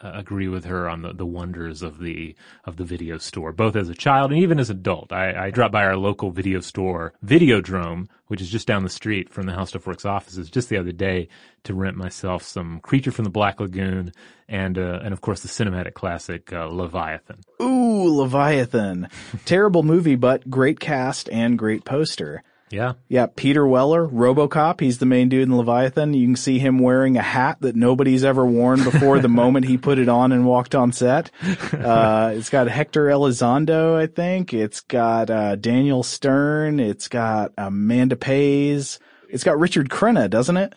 [0.00, 2.34] agree with her on the, the wonders of the
[2.64, 5.12] of the video store, both as a child and even as an adult.
[5.12, 9.28] I, I dropped by our local video store, Videodrome, which is just down the street
[9.28, 11.28] from the HowStuffWorks offices, just the other day
[11.64, 14.14] to rent myself some Creature from the Black Lagoon
[14.48, 17.42] and uh, and of course the cinematic classic uh, Leviathan.
[17.60, 19.10] Ooh, Leviathan.
[19.44, 22.42] Terrible movie, but great cast and great poster.
[22.70, 22.94] Yeah.
[23.08, 24.80] Yeah, Peter Weller, RoboCop.
[24.80, 26.14] He's the main dude in Leviathan.
[26.14, 29.78] You can see him wearing a hat that nobody's ever worn before the moment he
[29.78, 31.30] put it on and walked on set.
[31.72, 34.52] Uh, it's got Hector Elizondo, I think.
[34.52, 36.80] It's got uh, Daniel Stern.
[36.80, 38.98] It's got Amanda Pays.
[39.28, 40.74] It's got Richard Crenna, doesn't it?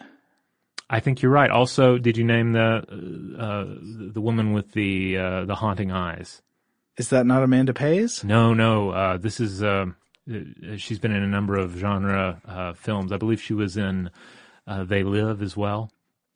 [0.90, 1.52] I think you're right.
[1.52, 2.84] Also, did you name the
[3.38, 3.66] uh,
[4.14, 6.42] the woman with the uh, the haunting eyes?
[6.98, 8.24] Is that not Amanda Pays?
[8.24, 8.90] No, no.
[8.90, 9.94] Uh, this is um, uh,
[10.78, 13.12] she's been in a number of genre uh, films.
[13.12, 14.10] I believe she was in
[14.68, 15.92] uh, They Live as well.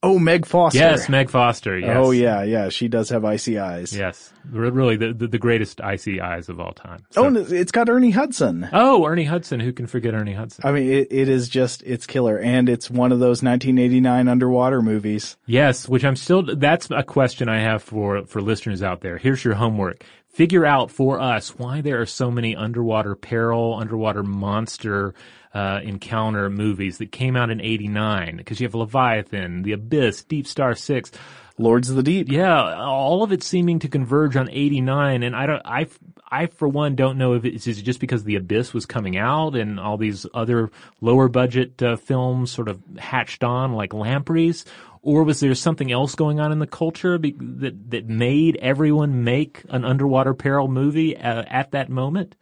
[0.06, 0.80] Oh, Meg Foster.
[0.80, 1.80] Yes, Meg Foster.
[1.80, 1.96] Yes.
[1.98, 2.68] Oh yeah, yeah.
[2.68, 3.96] She does have icy eyes.
[3.96, 7.06] Yes, really the, the the greatest icy eyes of all time.
[7.12, 8.68] Oh, So- and it's got Ernie Hudson.
[8.74, 9.62] oh, Ernie Hudson.
[9.62, 10.66] Who can forget Ernie Hudson?
[10.68, 12.38] I mean, it, it is just, it's killer.
[12.38, 15.38] And it's one of those 1989 underwater movies.
[15.46, 16.44] Yes, which I'm still.
[16.54, 19.18] That's a question I have for for listeners out there.
[19.18, 20.04] Here's your homework:
[20.34, 25.14] figure out for us why there are so many underwater peril, underwater monster
[25.54, 28.38] uh, encounter movies that came out in '89.
[28.38, 31.12] Because you have Leviathan, The Abyss, DeepStar Six.
[31.60, 32.32] Lords of the Deep.
[32.32, 35.86] Yeah, all of it seeming to converge on 89 and I don't I
[36.28, 39.80] I for one don't know if it's just because The Abyss was coming out and
[39.80, 44.66] all these other lower budget uh, films sort of hatched on like Lampreys
[45.04, 49.24] or was there something else going on in the culture be- that that made everyone
[49.24, 52.36] make an underwater peril movie uh, at that moment?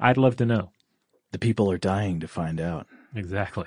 [0.00, 0.72] I'd love to know.
[1.30, 2.86] The people are dying to find out.
[3.14, 3.66] Exactly.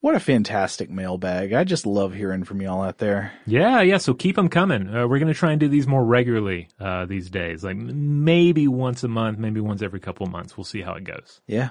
[0.00, 1.54] What a fantastic mailbag.
[1.54, 3.32] I just love hearing from y'all out there.
[3.46, 3.96] Yeah, yeah.
[3.96, 4.94] So keep them coming.
[4.94, 7.64] Uh, we're going to try and do these more regularly uh, these days.
[7.64, 10.58] Like maybe once a month, maybe once every couple of months.
[10.58, 11.40] We'll see how it goes.
[11.46, 11.70] Yeah.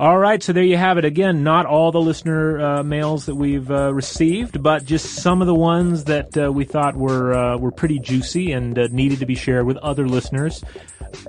[0.00, 1.04] All right, so there you have it.
[1.04, 5.48] Again, not all the listener uh, mails that we've uh, received, but just some of
[5.48, 9.26] the ones that uh, we thought were uh, were pretty juicy and uh, needed to
[9.26, 10.62] be shared with other listeners.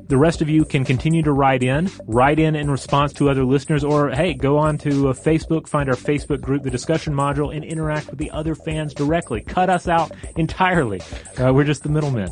[0.08, 3.44] The rest of you can continue to write in, write in in response to other
[3.44, 7.56] listeners, or hey, go on to uh, Facebook, find our Facebook group, the discussion module,
[7.56, 9.41] and interact with the other fans directly.
[9.41, 11.02] Cut us out entirely.
[11.40, 12.30] we're just the middlemen.